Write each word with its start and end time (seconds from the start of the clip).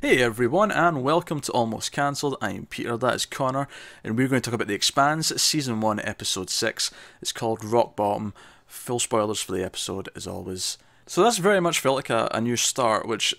Hey 0.00 0.22
everyone, 0.22 0.70
and 0.70 1.02
welcome 1.02 1.40
to 1.40 1.50
Almost 1.50 1.90
Cancelled. 1.90 2.36
I 2.40 2.52
am 2.52 2.66
Peter, 2.66 2.96
that 2.96 3.16
is 3.16 3.26
Connor, 3.26 3.66
and 4.04 4.16
we're 4.16 4.28
going 4.28 4.40
to 4.40 4.48
talk 4.48 4.54
about 4.54 4.68
The 4.68 4.74
Expanse, 4.74 5.32
Season 5.42 5.80
1, 5.80 5.98
Episode 5.98 6.50
6. 6.50 6.92
It's 7.20 7.32
called 7.32 7.64
Rock 7.64 7.96
Bottom. 7.96 8.32
Full 8.68 9.00
spoilers 9.00 9.40
for 9.40 9.50
the 9.50 9.64
episode, 9.64 10.08
as 10.14 10.24
always. 10.24 10.78
So, 11.06 11.24
that's 11.24 11.38
very 11.38 11.60
much 11.60 11.80
felt 11.80 11.96
like 11.96 12.10
a, 12.10 12.28
a 12.32 12.40
new 12.40 12.54
start, 12.54 13.08
which, 13.08 13.34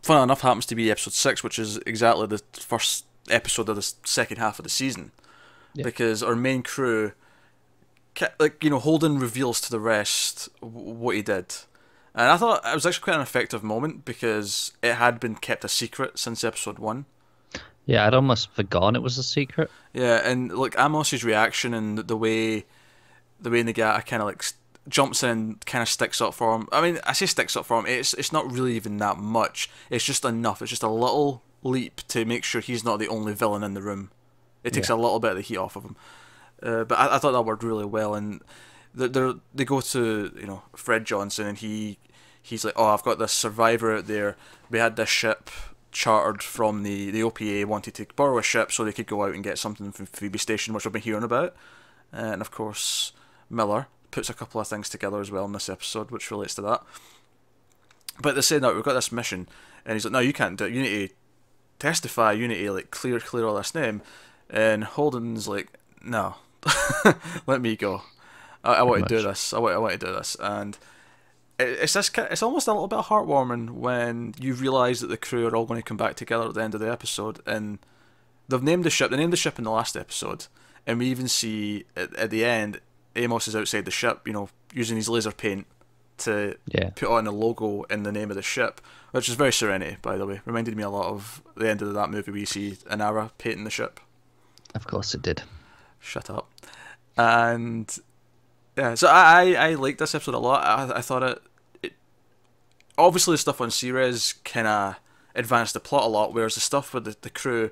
fun 0.00 0.22
enough, 0.22 0.42
happens 0.42 0.66
to 0.66 0.76
be 0.76 0.92
Episode 0.92 1.12
6, 1.12 1.42
which 1.42 1.58
is 1.58 1.78
exactly 1.78 2.28
the 2.28 2.40
first 2.52 3.04
episode 3.28 3.68
of 3.68 3.74
the 3.74 3.92
second 4.04 4.36
half 4.36 4.60
of 4.60 4.62
the 4.62 4.70
season. 4.70 5.10
Yeah. 5.74 5.82
Because 5.82 6.22
our 6.22 6.36
main 6.36 6.62
crew, 6.62 7.14
like, 8.38 8.62
you 8.62 8.70
know, 8.70 8.78
Holden 8.78 9.18
reveals 9.18 9.60
to 9.62 9.72
the 9.72 9.80
rest 9.80 10.48
what 10.60 11.16
he 11.16 11.22
did. 11.22 11.52
And 12.14 12.30
I 12.30 12.36
thought 12.36 12.64
it 12.64 12.74
was 12.74 12.86
actually 12.86 13.02
quite 13.04 13.16
an 13.16 13.22
effective 13.22 13.62
moment 13.64 14.04
because 14.04 14.72
it 14.82 14.94
had 14.94 15.18
been 15.18 15.34
kept 15.34 15.64
a 15.64 15.68
secret 15.68 16.18
since 16.18 16.44
episode 16.44 16.78
one. 16.78 17.06
Yeah, 17.86 18.06
I'd 18.06 18.14
almost 18.14 18.50
forgotten 18.54 18.96
it 18.96 19.02
was 19.02 19.18
a 19.18 19.22
secret. 19.22 19.70
Yeah, 19.92 20.20
and 20.24 20.52
like 20.56 20.74
Amos's 20.78 21.24
reaction 21.24 21.74
and 21.74 21.98
the 21.98 22.16
way, 22.16 22.64
the 23.40 23.50
way 23.50 23.62
Nagata 23.62 24.06
kind 24.06 24.22
of 24.22 24.26
like 24.28 24.44
jumps 24.88 25.22
in 25.22 25.28
and 25.30 25.66
kind 25.66 25.82
of 25.82 25.88
sticks 25.88 26.20
up 26.20 26.34
for 26.34 26.54
him. 26.54 26.68
I 26.72 26.80
mean, 26.80 26.98
I 27.04 27.12
say 27.12 27.26
sticks 27.26 27.56
up 27.56 27.66
for 27.66 27.78
him. 27.80 27.86
It's 27.86 28.14
it's 28.14 28.32
not 28.32 28.50
really 28.50 28.74
even 28.76 28.96
that 28.98 29.18
much. 29.18 29.68
It's 29.90 30.04
just 30.04 30.24
enough. 30.24 30.62
It's 30.62 30.70
just 30.70 30.82
a 30.82 30.88
little 30.88 31.42
leap 31.62 31.96
to 32.08 32.24
make 32.24 32.44
sure 32.44 32.60
he's 32.60 32.84
not 32.84 32.98
the 32.98 33.08
only 33.08 33.34
villain 33.34 33.62
in 33.64 33.74
the 33.74 33.82
room. 33.82 34.10
It 34.62 34.72
takes 34.72 34.88
Yeah. 34.88 34.94
a 34.94 34.96
little 34.96 35.20
bit 35.20 35.32
of 35.32 35.36
the 35.36 35.42
heat 35.42 35.56
off 35.58 35.76
of 35.76 35.84
him. 35.84 35.96
Uh, 36.62 36.84
but 36.84 36.98
I, 36.98 37.16
I 37.16 37.18
thought 37.18 37.32
that 37.32 37.42
worked 37.42 37.62
really 37.62 37.84
well, 37.84 38.14
and 38.14 38.40
they 38.94 39.08
they 39.08 39.32
they 39.54 39.64
go 39.66 39.80
to 39.82 40.32
you 40.40 40.46
know 40.46 40.62
Fred 40.74 41.04
Johnson, 41.04 41.46
and 41.48 41.58
he 41.58 41.98
he's 42.44 42.64
like, 42.64 42.74
oh, 42.76 42.88
I've 42.88 43.02
got 43.02 43.18
this 43.18 43.32
survivor 43.32 43.96
out 43.96 44.06
there. 44.06 44.36
We 44.70 44.78
had 44.78 44.96
this 44.96 45.08
ship 45.08 45.50
chartered 45.90 46.42
from 46.42 46.82
the 46.82 47.10
the 47.10 47.22
OPA, 47.22 47.64
wanted 47.64 47.94
to 47.94 48.06
borrow 48.14 48.38
a 48.38 48.42
ship 48.42 48.70
so 48.70 48.84
they 48.84 48.92
could 48.92 49.06
go 49.06 49.24
out 49.24 49.34
and 49.34 49.42
get 49.42 49.58
something 49.58 49.90
from 49.90 50.06
Phoebe 50.06 50.38
Station, 50.38 50.74
which 50.74 50.86
I've 50.86 50.92
been 50.92 51.02
hearing 51.02 51.24
about. 51.24 51.56
Uh, 52.12 52.32
and 52.32 52.42
of 52.42 52.50
course, 52.50 53.12
Miller 53.48 53.88
puts 54.10 54.28
a 54.28 54.34
couple 54.34 54.60
of 54.60 54.68
things 54.68 54.88
together 54.88 55.20
as 55.20 55.30
well 55.30 55.46
in 55.46 55.52
this 55.52 55.70
episode, 55.70 56.10
which 56.10 56.30
relates 56.30 56.54
to 56.56 56.62
that. 56.62 56.82
But 58.20 58.34
they 58.34 58.42
say, 58.42 58.60
no, 58.60 58.74
we've 58.74 58.84
got 58.84 58.92
this 58.92 59.10
mission, 59.10 59.48
and 59.84 59.94
he's 59.94 60.04
like, 60.04 60.12
no, 60.12 60.20
you 60.20 60.32
can't 60.32 60.58
do 60.58 60.66
it. 60.66 60.72
You 60.72 60.82
need 60.82 61.08
to 61.08 61.14
testify. 61.78 62.32
You 62.32 62.46
need 62.46 62.62
to 62.62 62.72
like 62.72 62.90
clear 62.90 63.18
clear 63.20 63.46
all 63.46 63.56
this 63.56 63.74
name. 63.74 64.02
And 64.50 64.84
Holden's 64.84 65.48
like, 65.48 65.78
no, 66.02 66.34
let 67.46 67.62
me 67.62 67.74
go. 67.74 68.02
I, 68.62 68.74
I 68.74 68.82
want 68.82 69.08
to 69.08 69.16
do 69.16 69.22
this. 69.22 69.54
I 69.54 69.58
want, 69.58 69.74
I 69.74 69.78
want 69.78 69.98
to 69.98 70.06
do 70.06 70.12
this. 70.12 70.36
And 70.38 70.76
it's 71.58 71.92
this. 71.92 72.10
It's 72.16 72.42
almost 72.42 72.66
a 72.68 72.72
little 72.72 72.88
bit 72.88 72.98
heartwarming 73.00 73.70
when 73.70 74.34
you 74.38 74.54
realise 74.54 75.00
that 75.00 75.06
the 75.08 75.16
crew 75.16 75.46
are 75.46 75.54
all 75.56 75.66
going 75.66 75.80
to 75.80 75.84
come 75.86 75.96
back 75.96 76.16
together 76.16 76.46
at 76.48 76.54
the 76.54 76.62
end 76.62 76.74
of 76.74 76.80
the 76.80 76.90
episode, 76.90 77.40
and 77.46 77.78
they've 78.48 78.62
named 78.62 78.84
the 78.84 78.90
ship. 78.90 79.10
They 79.10 79.16
named 79.16 79.32
the 79.32 79.36
ship 79.38 79.58
in 79.58 79.64
the 79.64 79.70
last 79.70 79.96
episode, 79.96 80.46
and 80.86 80.98
we 80.98 81.06
even 81.06 81.28
see 81.28 81.84
at, 81.96 82.14
at 82.16 82.30
the 82.30 82.44
end, 82.44 82.80
Amos 83.16 83.46
is 83.48 83.54
outside 83.56 83.84
the 83.84 83.90
ship. 83.90 84.26
You 84.26 84.32
know, 84.32 84.48
using 84.72 84.96
his 84.96 85.08
laser 85.08 85.32
paint 85.32 85.66
to 86.18 86.56
Yeah. 86.66 86.90
put 86.94 87.08
on 87.08 87.26
a 87.26 87.32
logo 87.32 87.82
in 87.84 88.02
the 88.04 88.12
name 88.12 88.30
of 88.30 88.36
the 88.36 88.42
ship, 88.42 88.80
which 89.12 89.28
is 89.28 89.34
very 89.34 89.52
Serenity, 89.52 89.96
by 90.02 90.16
the 90.16 90.26
way. 90.26 90.40
Reminded 90.44 90.76
me 90.76 90.82
a 90.82 90.90
lot 90.90 91.06
of 91.06 91.42
the 91.56 91.68
end 91.68 91.82
of 91.82 91.92
that 91.94 92.10
movie 92.10 92.30
where 92.30 92.40
you 92.40 92.46
see 92.46 92.72
Inara 92.90 93.30
painting 93.38 93.64
the 93.64 93.70
ship. 93.70 94.00
Of 94.74 94.86
course 94.86 95.14
it 95.14 95.22
did. 95.22 95.42
Shut 96.00 96.28
up. 96.30 96.48
And 97.16 97.96
yeah, 98.76 98.94
so 98.94 99.08
I 99.08 99.54
I, 99.54 99.70
I 99.70 99.74
liked 99.74 99.98
this 99.98 100.14
episode 100.14 100.34
a 100.34 100.38
lot. 100.38 100.64
I, 100.64 100.98
I 100.98 101.00
thought 101.00 101.22
it, 101.22 101.42
it 101.82 101.92
obviously 102.98 103.34
the 103.34 103.38
stuff 103.38 103.60
on 103.60 103.70
Ceres 103.70 104.34
kind 104.44 104.66
of 104.66 104.96
advanced 105.34 105.74
the 105.74 105.80
plot 105.80 106.04
a 106.04 106.08
lot, 106.08 106.32
whereas 106.32 106.54
the 106.54 106.60
stuff 106.60 106.94
with 106.94 107.04
the, 107.04 107.16
the 107.20 107.30
crew 107.30 107.70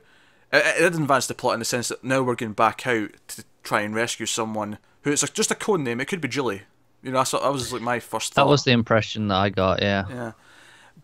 it, 0.52 0.64
it 0.78 0.90
did 0.90 1.00
advance 1.00 1.26
the 1.26 1.34
plot 1.34 1.54
in 1.54 1.58
the 1.60 1.64
sense 1.64 1.88
that 1.88 2.04
now 2.04 2.22
we're 2.22 2.34
going 2.34 2.52
back 2.52 2.86
out 2.86 3.10
to 3.28 3.44
try 3.62 3.80
and 3.80 3.94
rescue 3.94 4.26
someone 4.26 4.78
who 5.02 5.10
it's 5.10 5.22
like 5.22 5.32
just 5.32 5.50
a 5.50 5.54
code 5.54 5.80
name. 5.80 6.00
It 6.00 6.06
could 6.06 6.20
be 6.20 6.28
Julie. 6.28 6.62
You 7.02 7.10
know, 7.10 7.18
that's 7.18 7.32
what, 7.32 7.42
that 7.42 7.52
was 7.52 7.72
like 7.72 7.82
my 7.82 7.98
first 7.98 8.34
thought. 8.34 8.44
That 8.44 8.50
was 8.50 8.64
the 8.64 8.70
impression 8.70 9.28
that 9.28 9.36
I 9.36 9.48
got, 9.48 9.82
yeah. 9.82 10.04
Yeah. 10.08 10.32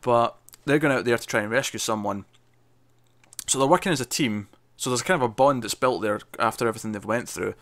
But 0.03 0.37
they're 0.65 0.79
going 0.79 0.97
out 0.97 1.05
there 1.05 1.19
to 1.19 1.27
try 1.27 1.41
and 1.41 1.51
rescue 1.51 1.79
someone. 1.81 2.25
So 3.49 3.59
they're 3.59 3.67
working 3.67 3.91
as 3.91 4.01
a 4.01 4.05
team. 4.05 4.49
So 4.77 4.91
there's 4.91 5.03
kind 5.03 5.21
of 5.21 5.29
a 5.29 5.33
bond 5.33 5.65
that's 5.65 5.75
built 5.75 6.03
there 6.03 6.21
after 6.39 6.69
everything 6.69 6.93
they've 6.93 7.05
went 7.05 7.29
through. 7.29 7.55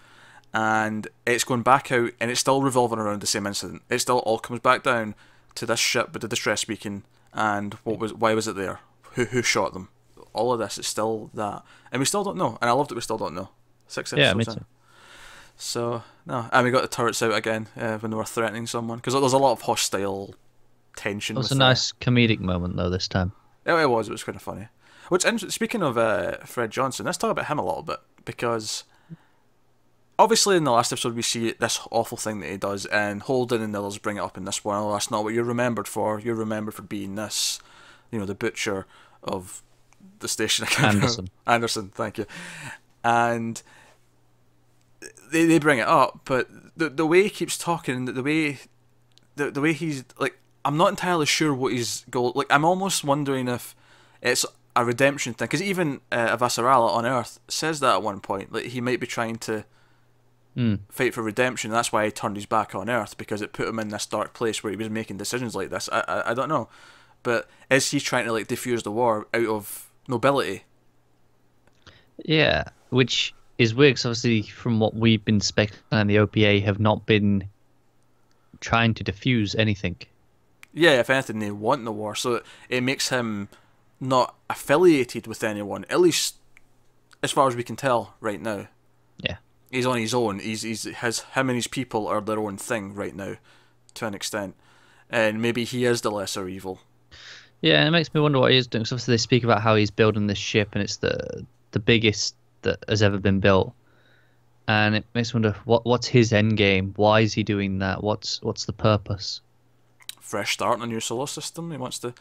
And 0.59 1.07
it's 1.27 1.45
going 1.45 1.61
back 1.61 1.93
out 1.93 2.13
and 2.19 2.31
it's 2.31 2.41
still 2.41 2.63
revolving 2.63 2.99
around 2.99 3.21
the 3.21 3.27
same 3.27 3.47
incident. 3.47 3.83
It 3.91 3.99
still 3.99 4.21
all 4.21 4.39
comes 4.39 4.61
back 4.61 4.83
down 4.83 5.15
to 5.57 5.67
this 5.67 5.79
ship 5.81 6.15
with 6.15 6.23
the 6.23 6.29
distress 6.29 6.65
beacon 6.65 7.03
and 7.35 7.75
what 7.85 7.99
was 7.99 8.15
why 8.15 8.33
was 8.33 8.49
it 8.49 8.57
there? 8.57 8.81
Who 9.13 9.27
who 9.27 9.43
shot 9.43 9.75
them? 9.75 9.89
All 10.33 10.55
of 10.55 10.59
this 10.59 10.79
is 10.79 10.87
still 10.87 11.31
that. 11.35 11.63
And 11.93 12.01
we 12.01 12.07
still 12.07 12.25
don't 12.25 12.39
know. 12.39 12.57
And 12.63 12.71
I 12.71 12.73
love 12.73 12.89
that 12.89 12.95
we 12.95 13.03
still 13.03 13.19
don't 13.19 13.35
know. 13.35 13.51
Six 13.87 14.15
episodes 14.15 14.27
Yeah, 14.29 14.33
me 14.35 14.45
in. 14.49 14.55
too. 14.61 14.65
So 15.59 16.03
no, 16.25 16.49
and 16.53 16.65
we 16.65 16.71
got 16.71 16.83
the 16.83 16.89
turrets 16.89 17.23
out 17.23 17.35
again 17.35 17.69
uh, 17.77 17.99
when 17.99 18.11
they 18.11 18.17
were 18.17 18.25
threatening 18.25 18.67
someone 18.67 18.97
because 18.99 19.13
there's 19.13 19.33
a 19.35 19.39
lot 19.39 19.53
of 19.53 19.63
hostile 19.63 20.35
tension. 20.97 21.37
It 21.37 21.39
was 21.39 21.53
a 21.53 21.57
nice 21.57 21.93
comedic 21.93 22.41
moment 22.41 22.77
though 22.77 22.91
this 22.91 23.09
time. 23.09 23.33
It, 23.67 23.73
it 23.75 23.91
was. 23.91 24.09
It 24.09 24.13
was 24.13 24.25
kind 24.25 24.37
of 24.37 24.43
funny. 24.43 24.69
Which, 25.11 25.25
in- 25.25 25.39
speaking 25.51 25.83
of 25.83 25.97
uh, 25.99 26.39
Fred 26.45 26.71
Johnson, 26.71 27.05
let's 27.07 27.19
talk 27.19 27.31
about 27.31 27.47
him 27.47 27.59
a 27.59 27.65
little 27.65 27.83
bit 27.83 27.99
because 28.25 28.85
obviously 30.19 30.57
in 30.57 30.65
the 30.65 30.73
last 30.73 30.93
episode 30.93 31.15
we 31.15 31.23
see 31.23 31.53
this 31.53 31.81
awful 31.91 32.17
thing 32.17 32.41
that 32.41 32.51
he 32.51 32.57
does, 32.57 32.87
and 32.87 33.23
Holden 33.23 33.63
and 33.63 33.75
the 33.75 33.81
others 33.81 33.99
bring 33.99 34.17
it 34.17 34.21
up 34.21 34.37
in 34.37 34.45
this 34.45 34.65
one. 34.65 34.79
Oh, 34.79 34.93
that's 34.93 35.11
not 35.11 35.25
what 35.25 35.35
you're 35.35 35.45
remembered 35.45 35.89
for. 35.89 36.21
You're 36.21 36.35
remembered 36.35 36.75
for 36.75 36.83
being 36.83 37.15
this, 37.15 37.59
you 38.11 38.19
know, 38.19 38.27
the 38.27 38.35
butcher 38.35 38.87
of 39.23 39.63
the 40.21 40.29
station. 40.29 40.65
I 40.69 40.69
can't 40.69 40.79
remember. 40.95 41.05
Anderson. 41.05 41.31
Anderson, 41.47 41.89
thank 41.95 42.19
you. 42.19 42.27
And 43.05 43.63
they 45.31 45.45
they 45.47 45.59
bring 45.59 45.79
it 45.79 45.87
up, 45.87 46.21
but 46.25 46.49
the 46.77 46.89
the 46.89 47.07
way 47.07 47.23
he 47.23 47.31
keeps 47.31 47.59
talking, 47.59 48.07
the, 48.07 48.13
the 48.13 48.23
way 48.23 48.59
the 49.37 49.51
the 49.51 49.61
way 49.61 49.73
he's 49.73 50.05
like, 50.19 50.39
I'm 50.65 50.77
not 50.77 50.89
entirely 50.89 51.27
sure 51.27 51.55
what 51.55 51.73
his 51.73 52.05
goal. 52.11 52.33
Like, 52.35 52.49
I'm 52.51 52.65
almost 52.65 53.05
wondering 53.05 53.49
if 53.49 53.75
it's 54.23 54.45
a 54.75 54.85
redemption 54.85 55.35
thing, 55.35 55.47
because 55.47 55.63
even 55.63 56.01
uh, 56.11 56.37
Avasarala 56.37 56.91
on 56.91 57.07
Earth 57.07 57.39
says 57.49 57.81
that 57.81 57.95
at 57.95 58.03
one 58.03 58.21
point, 58.21 58.53
like 58.53 58.67
he 58.67 58.81
might 58.81 59.01
be 59.01 59.07
trying 59.07 59.37
to 59.37 59.65
Mm. 60.57 60.81
fight 60.89 61.13
for 61.13 61.23
redemption. 61.23 61.71
That's 61.71 61.93
why 61.93 62.07
he 62.07 62.11
turned 62.11 62.37
his 62.37 62.47
back 62.47 62.75
on 62.75 62.89
Earth 62.89 63.19
because 63.19 63.43
it 63.43 63.53
put 63.53 63.69
him 63.69 63.79
in 63.79 63.89
this 63.89 64.07
dark 64.07 64.33
place 64.33 64.65
where 64.65 64.71
he 64.71 64.77
was 64.77 64.89
making 64.89 65.19
decisions 65.19 65.55
like 65.55 65.69
this. 65.69 65.89
I 65.93 66.01
I, 66.09 66.31
I 66.31 66.35
don't 66.35 66.49
know, 66.49 66.69
but 67.23 67.49
is 67.71 67.91
he 67.91 68.01
trying 68.01 68.25
to 68.25 68.33
like 68.33 68.49
defuse 68.49 68.83
the 68.83 68.91
war 68.91 69.27
out 69.35 69.47
of 69.47 69.91
nobility? 70.09 70.65
Yeah, 72.25 72.65
which 72.91 73.35
is 73.59 73.75
weird. 73.75 73.97
Cause 73.97 74.07
obviously 74.07 74.43
from 74.43 74.81
what 74.81 74.95
we've 74.95 75.25
been 75.25 75.41
speculating, 75.41 76.07
the 76.09 76.17
OPA 76.17 76.63
have 76.65 76.81
not 76.81 77.05
been 77.05 77.49
trying 78.61 78.95
to 78.95 79.05
defuse 79.05 79.55
anything. 79.59 79.97
Yeah, 80.73 81.01
if 81.01 81.11
anything, 81.11 81.39
they 81.39 81.51
want 81.51 81.85
the 81.85 81.93
war, 81.93 82.15
so 82.15 82.43
it 82.69 82.83
makes 82.83 83.09
him 83.09 83.49
not 84.01 84.35
affiliated 84.51 85.27
with 85.27 85.43
anyone. 85.43 85.87
At 85.89 86.01
least, 86.01 86.37
as 87.23 87.33
far 87.33 87.49
as 87.49 87.57
we 87.57 87.63
can 87.63 87.77
tell 87.77 88.15
right 88.21 88.41
now. 88.41 88.69
Yeah. 89.19 89.37
He's 89.71 89.87
on 89.87 89.99
his 89.99 90.15
own. 90.15 90.39
He's 90.39 90.63
he's 90.63 90.85
his 90.85 91.21
him 91.21 91.49
and 91.49 91.57
his 91.57 91.67
people 91.67 92.07
are 92.07 92.21
their 92.21 92.39
own 92.39 92.57
thing 92.57 92.95
right 92.95 93.15
now, 93.15 93.37
to 93.95 94.07
an 94.07 94.15
extent, 94.15 94.55
and 95.11 95.43
maybe 95.43 95.65
he 95.65 95.85
is 95.85 96.01
the 96.03 96.11
lesser 96.11 96.49
evil. 96.49 96.81
Yeah, 97.63 97.79
and 97.81 97.89
it 97.89 97.91
makes 97.91 98.13
me 98.15 98.21
wonder 98.21 98.39
what 98.39 98.53
he 98.53 98.59
is 98.59 98.67
doing. 98.67 98.85
'cause 98.85 98.93
obviously 98.93 99.13
they 99.15 99.19
speak 99.19 99.45
about 99.45 99.63
how 99.63 99.75
he's 99.75 99.91
building 99.91 100.27
this 100.27 100.39
ship 100.39 100.71
and 100.73 100.83
it's 100.83 100.99
the 100.99 101.45
the 101.73 101.79
biggest 101.81 102.35
that 102.63 102.79
has 102.89 103.03
ever 103.03 103.19
been 103.19 103.41
built. 103.41 103.73
And 104.69 104.95
it 104.97 105.05
makes 105.15 105.33
me 105.33 105.39
wonder 105.39 105.57
what 105.65 105.85
what's 105.85 106.07
his 106.07 106.33
end 106.33 106.57
game? 106.57 106.93
Why 106.97 107.21
is 107.21 107.35
he 107.35 107.43
doing 107.43 107.79
that? 107.81 108.03
What's 108.05 108.41
what's 108.43 108.65
the 108.67 108.73
purpose? 108.73 109.41
fresh 110.21 110.55
start 110.55 110.77
in 110.79 110.83
a 110.83 110.87
new 110.89 110.99
solar 110.99 111.29
system. 111.29 111.71
He 111.71 111.77
wants 111.77 112.01
to. 112.01 112.13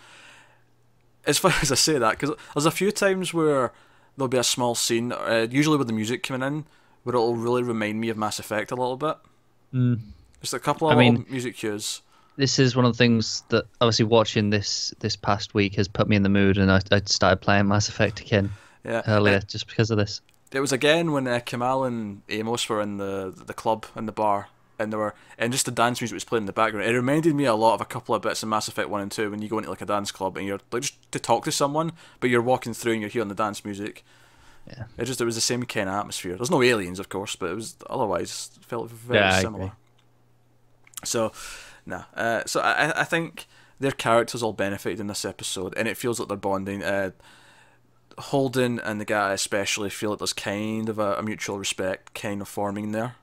As 1.25 1.39
far 1.39 1.51
as 1.61 1.71
I 1.71 1.75
say 1.75 1.97
that, 1.97 2.11
because 2.19 2.35
there's 2.53 2.65
a 2.67 2.71
few 2.71 2.91
times 2.91 3.33
where 3.33 3.71
there'll 4.15 4.27
be 4.27 4.37
a 4.37 4.43
small 4.43 4.75
scene, 4.75 5.11
uh, 5.11 5.47
usually 5.49 5.77
with 5.77 5.87
the 5.87 5.93
music 5.93 6.21
coming 6.21 6.45
in, 6.45 6.65
where 7.05 7.15
it'll 7.15 7.35
really 7.35 7.63
remind 7.63 8.01
me 8.01 8.09
of 8.09 8.17
Mass 8.17 8.39
Effect 8.39 8.71
a 8.71 8.75
little 8.75 8.97
bit. 8.97 9.15
Mm. 9.73 9.99
Just 10.41 10.53
a 10.53 10.59
couple 10.59 10.89
of 10.89 10.97
I 10.97 10.99
mean- 10.99 11.25
music 11.29 11.55
cues. 11.55 12.01
This 12.37 12.59
is 12.59 12.75
one 12.75 12.83
of 12.83 12.91
the 12.91 12.97
things 12.97 13.43
that 13.47 13.63
obviously 13.79 14.03
watching 14.03 14.49
this 14.49 14.93
this 14.99 15.15
past 15.15 15.53
week 15.53 15.75
has 15.75 15.87
put 15.87 16.09
me 16.09 16.17
in 16.17 16.23
the 16.23 16.27
mood, 16.29 16.57
and 16.57 16.69
I, 16.69 16.81
I 16.91 17.01
started 17.05 17.37
playing 17.37 17.69
Mass 17.69 17.87
Effect 17.87 18.19
again 18.19 18.51
Yeah. 18.83 19.03
earlier 19.07 19.37
Uh, 19.37 19.41
just 19.47 19.67
because 19.67 19.89
of 19.89 19.97
this. 19.97 20.19
It 20.51 20.59
was 20.59 20.73
again 20.73 21.13
when 21.13 21.27
uh, 21.27 21.39
Kamal 21.39 21.85
and 21.85 22.23
Amos 22.27 22.67
were 22.67 22.81
in 22.81 22.97
the 22.97 23.31
the 23.33 23.53
club 23.53 23.85
in 23.95 24.05
the 24.05 24.11
bar, 24.11 24.49
and 24.77 24.91
they 24.91 24.97
were 24.97 25.15
and 25.37 25.53
just 25.53 25.65
the 25.65 25.71
dance 25.71 26.01
music 26.01 26.13
was 26.15 26.25
playing 26.25 26.41
in 26.41 26.45
the 26.47 26.51
background. 26.53 26.85
It 26.89 26.93
reminded 26.93 27.33
me 27.35 27.45
a 27.45 27.55
lot 27.55 27.75
of 27.75 27.79
a 27.81 27.85
couple 27.85 28.13
of 28.13 28.21
bits 28.21 28.43
in 28.43 28.49
Mass 28.49 28.67
Effect 28.67 28.89
One 28.89 28.99
and 29.01 29.11
Two 29.11 29.31
when 29.31 29.41
you 29.41 29.47
go 29.47 29.57
into 29.59 29.69
like 29.69 29.81
a 29.81 29.85
dance 29.85 30.11
club 30.11 30.35
and 30.35 30.45
you're 30.45 30.59
like 30.73 30.81
just 30.81 31.11
to 31.13 31.19
talk 31.19 31.45
to 31.45 31.53
someone, 31.53 31.93
but 32.19 32.29
you're 32.29 32.41
walking 32.41 32.73
through 32.73 32.91
and 32.93 33.01
you're 33.01 33.09
hearing 33.09 33.29
the 33.29 33.35
dance 33.35 33.63
music. 33.63 34.03
Yeah. 34.67 34.85
It 34.97 35.05
just 35.05 35.21
it 35.21 35.25
was 35.25 35.35
the 35.35 35.41
same 35.41 35.63
kind 35.63 35.87
of 35.89 35.95
atmosphere. 35.95 36.35
There's 36.35 36.49
no 36.51 36.61
aliens, 36.63 36.99
of 36.99 37.09
course, 37.09 37.35
but 37.35 37.51
it 37.51 37.55
was 37.55 37.75
otherwise 37.89 38.49
it 38.57 38.65
felt 38.65 38.89
very 38.89 39.19
Yeah, 39.19 39.39
similar. 39.39 39.71
So, 41.03 41.31
no. 41.85 42.03
Uh, 42.15 42.43
so 42.45 42.61
I 42.61 43.01
I- 43.01 43.03
think 43.03 43.45
their 43.79 43.91
characters 43.91 44.41
all 44.41 44.53
benefited 44.53 44.99
in 44.99 45.07
this 45.07 45.25
episode, 45.25 45.73
and 45.77 45.87
it 45.87 45.97
feels 45.97 46.19
like 46.19 46.27
they're 46.29 46.37
bonding. 46.37 46.83
Uh, 46.83 47.11
Holden 48.17 48.79
and 48.79 48.99
the 49.01 49.05
guy 49.05 49.33
especially 49.33 49.89
feel 49.89 50.11
like 50.11 50.19
there's 50.19 50.31
kind 50.31 50.87
of 50.87 50.97
a, 50.99 51.15
a 51.15 51.21
mutual 51.21 51.59
respect 51.59 52.13
kind 52.13 52.41
of 52.41 52.47
forming 52.47 52.91
there. 52.93 53.15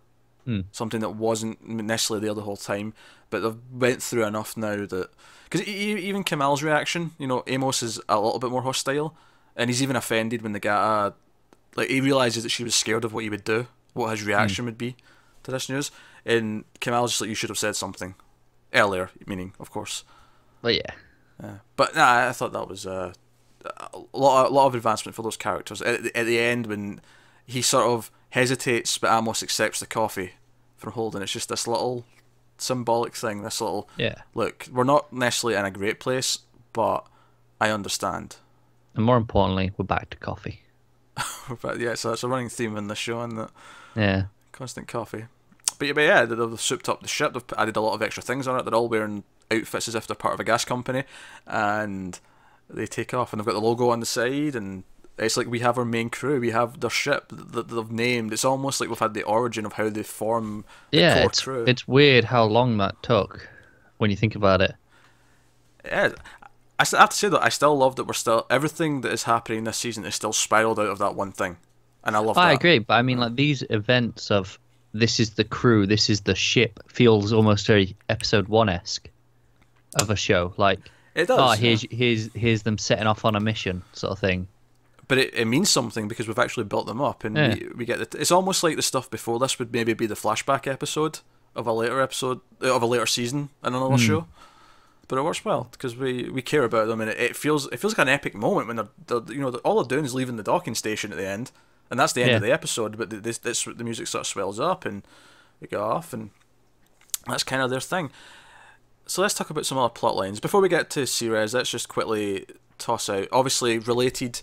Hmm. 0.45 0.61
Something 0.71 1.01
that 1.01 1.15
wasn't 1.17 1.67
necessarily 1.67 2.27
there 2.27 2.35
the 2.35 2.43
whole 2.43 2.59
time, 2.59 2.93
but 3.31 3.41
they've 3.41 3.57
went 3.73 4.03
through 4.03 4.25
enough 4.27 4.55
now 4.57 4.85
that 4.85 5.09
because 5.45 5.67
even 5.67 6.25
Kamal's 6.25 6.63
reaction, 6.63 7.13
you 7.19 7.27
know, 7.27 7.43
Amos 7.47 7.83
is 7.83 8.01
a 8.09 8.21
little 8.21 8.39
bit 8.39 8.51
more 8.51 8.63
hostile, 8.63 9.17
and 9.57 9.71
he's 9.71 9.83
even 9.83 9.97
offended 9.97 10.43
when 10.43 10.53
the 10.53 10.61
guy, 10.61 11.13
like, 11.77 11.89
he 11.89 12.01
realizes 12.01 12.43
that 12.43 12.51
she 12.51 12.65
was 12.65 12.75
scared 12.75 13.05
of 13.05 13.13
what 13.13 13.25
he 13.25 13.31
would 13.31 13.45
do, 13.45 13.67
what 13.95 14.11
his 14.11 14.25
reaction 14.25 14.65
would 14.67 14.79
be 14.79 14.97
to 15.43 15.51
this 15.51 15.69
news, 15.69 15.91
and 16.25 16.65
Kamal's 16.81 17.13
just 17.13 17.21
like, 17.21 17.29
you 17.29 17.35
should 17.35 17.51
have 17.51 17.59
said 17.59 17.77
something 17.77 18.15
earlier, 18.73 19.11
meaning, 19.27 19.55
of 19.59 19.71
course. 19.71 20.05
But 20.61 20.75
yeah, 20.75 20.93
Yeah. 21.43 21.59
But 21.77 21.95
nah, 21.97 22.29
I 22.29 22.33
thought 22.33 22.53
that 22.53 22.69
was 22.69 22.87
uh, 22.87 23.13
a 23.65 23.99
lot, 24.13 24.51
a 24.51 24.55
lot 24.55 24.67
of 24.67 24.75
advancement 24.75 25.15
for 25.17 25.23
those 25.23 25.37
characters. 25.37 25.83
At, 25.83 26.03
the- 26.05 26.17
at 26.17 26.27
the 26.27 26.39
end, 26.39 26.67
when 26.67 27.01
he 27.45 27.63
sort 27.63 27.87
of 27.87 28.11
hesitates, 28.31 28.99
but 28.99 29.11
almost 29.11 29.43
accepts 29.43 29.81
the 29.81 29.87
coffee 29.87 30.33
from 30.77 30.93
Holden, 30.93 31.23
it's 31.23 31.33
just 31.33 31.49
this 31.49 31.67
little 31.67 32.05
symbolic 32.59 33.15
thing. 33.15 33.43
This 33.43 33.61
little 33.61 33.89
yeah. 33.97 34.23
look. 34.35 34.69
We're 34.73 34.85
not 34.85 35.13
necessarily 35.13 35.59
in 35.59 35.65
a 35.65 35.71
great 35.71 36.01
place, 36.01 36.39
but 36.73 37.07
I 37.61 37.71
understand. 37.71 38.37
And 38.95 39.05
more 39.05 39.17
importantly, 39.17 39.73
we're 39.77 39.85
back 39.85 40.11
to 40.11 40.17
coffee. 40.17 40.63
But 41.61 41.81
yeah, 41.81 41.95
so 41.95 42.13
it's 42.13 42.23
a 42.23 42.29
running 42.29 42.49
theme 42.49 42.77
in 42.77 42.87
the 42.89 42.95
show, 42.95 43.21
and 43.21 43.37
that 43.39 43.51
Yeah. 43.95 44.25
constant 44.53 44.89
coffee. 44.89 45.27
But 45.79 45.89
yeah, 45.89 45.93
but 45.95 46.01
yeah, 46.03 46.25
they- 46.25 46.35
they've 46.37 46.61
souped 46.61 46.89
up 46.89 47.03
the 47.03 47.09
ship. 47.09 47.33
They've 47.35 47.43
added 47.59 47.77
a 47.77 47.81
lot 47.81 47.95
of 47.95 48.03
extra 48.03 48.23
things 48.23 48.47
on 48.49 48.59
it. 48.59 48.65
They're 48.65 48.75
all 48.75 48.89
wearing 48.89 49.25
outfits 49.51 49.89
as 49.89 49.95
if 49.95 50.07
they're 50.07 50.15
part 50.17 50.35
of 50.35 50.41
a 50.41 50.45
gas 50.45 50.65
company, 50.65 51.05
and 51.47 52.19
they 52.71 52.87
take 52.87 53.13
off. 53.13 53.33
And 53.33 53.41
they've 53.41 53.47
got 53.47 53.53
the 53.55 53.61
logo 53.61 53.91
on 53.91 54.01
the 54.01 54.07
side, 54.07 54.55
and 54.55 54.85
it's 55.19 55.37
like 55.37 55.47
we 55.49 55.59
have 55.61 55.77
our 55.77 55.85
main 55.85 56.09
crew. 56.09 56.41
We 56.41 56.51
have 56.53 56.81
their 56.81 56.89
ship 56.91 57.27
that 57.31 57.69
they've 57.69 57.91
named. 57.91 58.33
It's 58.33 58.45
almost 58.45 58.81
like 58.81 58.89
we've 58.89 58.99
had 58.99 59.15
the 59.15 59.25
origin 59.25 59.67
of 59.67 59.75
how 59.75 59.91
they 59.91 60.03
form 60.05 60.65
the 60.91 60.99
Yeah, 60.99 61.25
it's, 61.27 61.43
crew. 61.43 61.65
it's 61.67 61.87
weird 61.89 62.25
how 62.25 62.45
long 62.45 62.79
that 62.79 63.03
took 63.03 63.49
when 63.99 64.11
you 64.11 64.17
think 64.17 64.35
about 64.37 64.63
it. 64.63 64.75
yeah, 65.85 66.13
I 66.79 66.85
have 66.97 67.11
to 67.11 67.17
say 67.17 67.29
though, 67.29 67.39
I 67.39 67.49
still 67.49 67.77
love 67.77 67.97
that 67.97 68.05
we're 68.05 68.13
still 68.15 68.47
everything 68.51 69.03
that 69.03 69.13
is 69.13 69.25
happening 69.25 69.65
this 69.65 69.79
season 69.79 70.05
is 70.05 70.15
still 70.15 70.33
spiraled 70.33 70.81
out 70.81 70.89
of 70.89 70.99
that 70.99 71.15
one 71.15 71.33
thing, 71.33 71.59
and 72.05 72.17
I 72.17 72.19
love 72.19 72.35
that. 72.35 72.41
I 72.41 72.53
agree, 72.53 72.79
but 72.79 72.95
I 72.95 73.03
mean, 73.03 73.19
like 73.19 73.37
these 73.37 73.63
events 73.71 74.31
of 74.31 74.59
this 74.93 75.21
is 75.21 75.31
the 75.31 75.45
crew, 75.45 75.87
this 75.87 76.11
is 76.11 76.23
the 76.23 76.35
ship, 76.35 76.81
feels 76.89 77.33
almost 77.33 77.67
very 77.67 77.97
episode 78.09 78.49
one 78.49 78.69
esque 78.69 79.09
of 80.01 80.11
a 80.11 80.17
show. 80.17 80.55
Like, 80.57 80.81
It 81.15 81.29
does. 81.29 81.39
oh, 81.39 81.53
yeah. 81.53 81.57
here's 81.57 81.87
here's 81.91 82.33
here's 82.35 82.63
them 82.63 82.79
setting 82.79 83.07
off 83.07 83.25
on 83.25 83.37
a 83.37 83.41
mission, 83.41 83.83
sort 83.93 84.13
of 84.13 84.19
thing. 84.19 84.49
but 85.09 85.19
it, 85.19 85.35
it 85.35 85.45
means 85.45 85.69
something 85.71 86.09
because 86.09 86.27
we've 86.27 86.39
actually 86.39 86.65
built 86.65 86.87
them 86.87 87.01
up 87.01 87.23
and 87.25 87.37
Yeah. 87.37 87.55
we, 87.55 87.69
we 87.77 87.85
get 87.85 87.99
the, 87.99 88.19
it's 88.19 88.31
almost 88.31 88.63
like 88.63 88.77
the 88.77 88.83
stuff 88.83 89.11
before 89.11 89.39
this 89.39 89.59
would 89.59 89.73
maybe 89.73 89.93
be 89.93 90.07
the 90.07 90.15
flashback 90.15 90.67
episode 90.67 91.21
of 91.55 91.67
a 91.67 91.73
later 91.73 92.01
episode 92.01 92.41
of 92.61 92.81
a 92.83 92.87
later 92.87 93.07
season 93.07 93.51
in 93.63 93.75
another 93.75 93.97
hmm. 93.97 93.97
show 93.97 94.27
but 95.13 95.19
it 95.19 95.25
works 95.25 95.45
well 95.45 95.69
because 95.73 95.95
we, 95.95 96.31
we 96.31 96.41
care 96.41 96.65
about 96.65 96.89
them 96.89 96.99
and 97.03 97.11
it, 97.11 97.21
it 97.21 97.37
feels 97.37 97.67
it 97.67 97.77
feels 97.77 97.93
like 97.93 98.07
an 98.07 98.09
epic 98.09 98.35
moment 98.35 98.67
when 98.67 98.77
they're, 98.77 98.89
they're 99.09 99.35
you 99.35 99.43
know 99.43 99.51
all 99.57 99.75
they're 99.75 99.95
doing 99.97 100.07
is 100.07 100.15
leaving 100.15 100.37
the 100.37 100.43
docking 100.43 100.75
station 100.75 101.13
at 101.13 101.19
the 101.19 101.27
end 101.27 101.51
and 101.91 102.01
that's 102.01 102.15
the 102.15 102.23
end 102.23 102.31
Yeah. 102.31 102.37
of 102.37 102.43
the 102.43 102.51
episode 102.51 102.97
but 102.97 103.11
the, 103.11 103.17
this, 103.17 103.37
this 103.37 103.63
the 103.65 103.85
music 103.85 104.07
sort 104.07 104.21
of 104.23 104.27
swells 104.27 104.59
up 104.59 104.87
and 104.87 105.03
they 105.61 105.67
go 105.67 105.85
off 105.85 106.15
and 106.15 106.31
that's 107.27 107.45
kind 107.45 107.61
of 107.61 107.69
their 107.69 107.79
thing 107.79 108.11
so 109.05 109.21
let's 109.21 109.35
talk 109.35 109.51
about 109.51 109.67
some 109.67 109.77
other 109.77 109.93
plot 109.93 110.17
lines 110.17 110.41
before 110.41 110.63
we 110.63 110.69
get 110.71 110.89
to 110.89 111.07
Ceres 111.07 111.53
let's 111.53 111.71
just 111.71 111.91
quickly 111.91 112.47
toss 112.79 113.11
out 113.11 113.29
obviously 113.33 113.79
related 113.79 114.41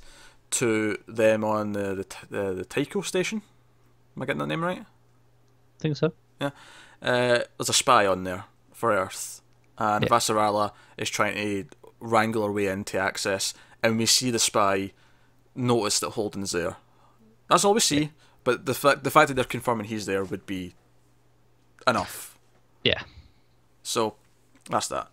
to 0.52 0.98
them 1.08 1.44
on 1.44 1.74
the 1.74 1.96
the, 1.96 2.06
the, 2.30 2.54
the 2.54 2.66
Tycho 2.66 3.02
station. 3.02 3.42
Am 4.16 4.22
I 4.22 4.26
getting 4.28 4.40
that 4.40 4.48
name 4.48 4.64
right? 4.64 4.86
think 5.80 5.98
so. 5.98 6.14
Yeah. 6.40 6.50
Uh, 7.02 7.40
there's 7.58 7.70
a 7.70 7.74
spy 7.74 8.06
on 8.06 8.24
there 8.24 8.44
for 8.74 8.92
Earth, 8.92 9.42
and 9.80 10.04
Yeah. 10.04 10.10
Vasarala 10.10 10.72
is 10.98 11.10
trying 11.10 11.36
to 11.36 11.66
wrangle 12.00 12.46
her 12.46 12.52
way 12.52 12.68
into 12.68 13.00
access, 13.00 13.54
and 13.82 13.98
we 13.98 14.06
see 14.06 14.30
the 14.32 14.40
spy 14.40 14.92
notice 15.56 16.00
that 16.00 16.12
Holden's 16.12 16.52
there. 16.52 16.76
That's 17.50 17.66
all 17.66 17.74
we 17.74 17.80
see, 17.80 18.12
but 18.44 18.66
the 18.66 18.74
fact 18.74 19.04
the 19.04 19.12
fact 19.12 19.30
that 19.30 19.34
they're 19.34 19.44
confirming 19.46 19.88
he's 19.88 20.06
there 20.06 20.24
would 20.24 20.46
be 20.46 20.76
enough. 21.88 22.38
Yeah, 22.84 23.02
So 23.84 24.16
that's 24.70 24.88
that. 24.88 25.10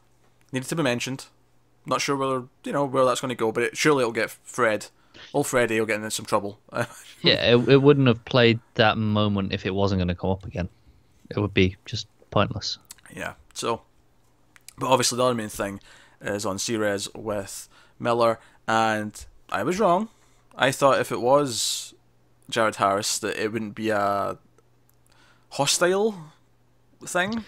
Needed 0.53 0.69
to 0.69 0.77
be 0.77 0.83
mentioned. 0.83 1.27
Not 1.85 2.01
sure 2.01 2.17
whether 2.17 2.45
you 2.65 2.73
know 2.73 2.85
where 2.85 3.05
that's 3.05 3.21
going 3.21 3.31
to 3.31 3.35
go, 3.35 3.51
but 3.53 3.63
it, 3.65 3.77
surely 3.77 4.03
it'll 4.03 4.13
get 4.13 4.31
Fred. 4.31 4.87
Old 5.33 5.47
Freddy 5.47 5.79
will 5.81 5.87
get 5.87 6.01
in 6.01 6.11
some 6.11 6.27
trouble. 6.27 6.61
yeah. 7.23 7.55
It, 7.55 7.69
it 7.69 7.83
wouldn't 7.83 8.07
have 8.07 8.25
played 8.25 8.61
that 8.75 8.99
moment 8.99 9.53
if 9.53 9.65
it 9.65 9.75
wasn't 9.75 9.99
going 9.99 10.09
to 10.09 10.15
come 10.15 10.31
up 10.31 10.45
again. 10.45 10.69
It 11.31 11.39
would 11.39 11.55
be 11.55 11.77
just 11.87 12.07
pointless. 12.31 12.79
Yeah. 13.15 13.35
So, 13.55 13.81
but 14.79 14.89
obviously 14.89 15.17
the 15.17 15.25
other 15.25 15.35
main 15.35 15.49
thing 15.49 15.81
is 16.21 16.47
on 16.47 16.59
Ceres 16.59 17.09
with 17.15 17.69
Miller, 17.99 18.39
and 18.67 19.25
I 19.49 19.63
was 19.63 19.79
wrong. 19.79 20.09
I 20.57 20.71
thought 20.73 21.01
if 21.01 21.13
it 21.13 21.21
was 21.21 21.95
Jared 22.49 22.77
Harris, 22.77 23.19
that 23.19 23.43
it 23.43 23.53
wouldn't 23.53 23.75
be 23.75 23.91
a 23.91 24.39
hostile 25.51 26.15
thing. 27.05 27.45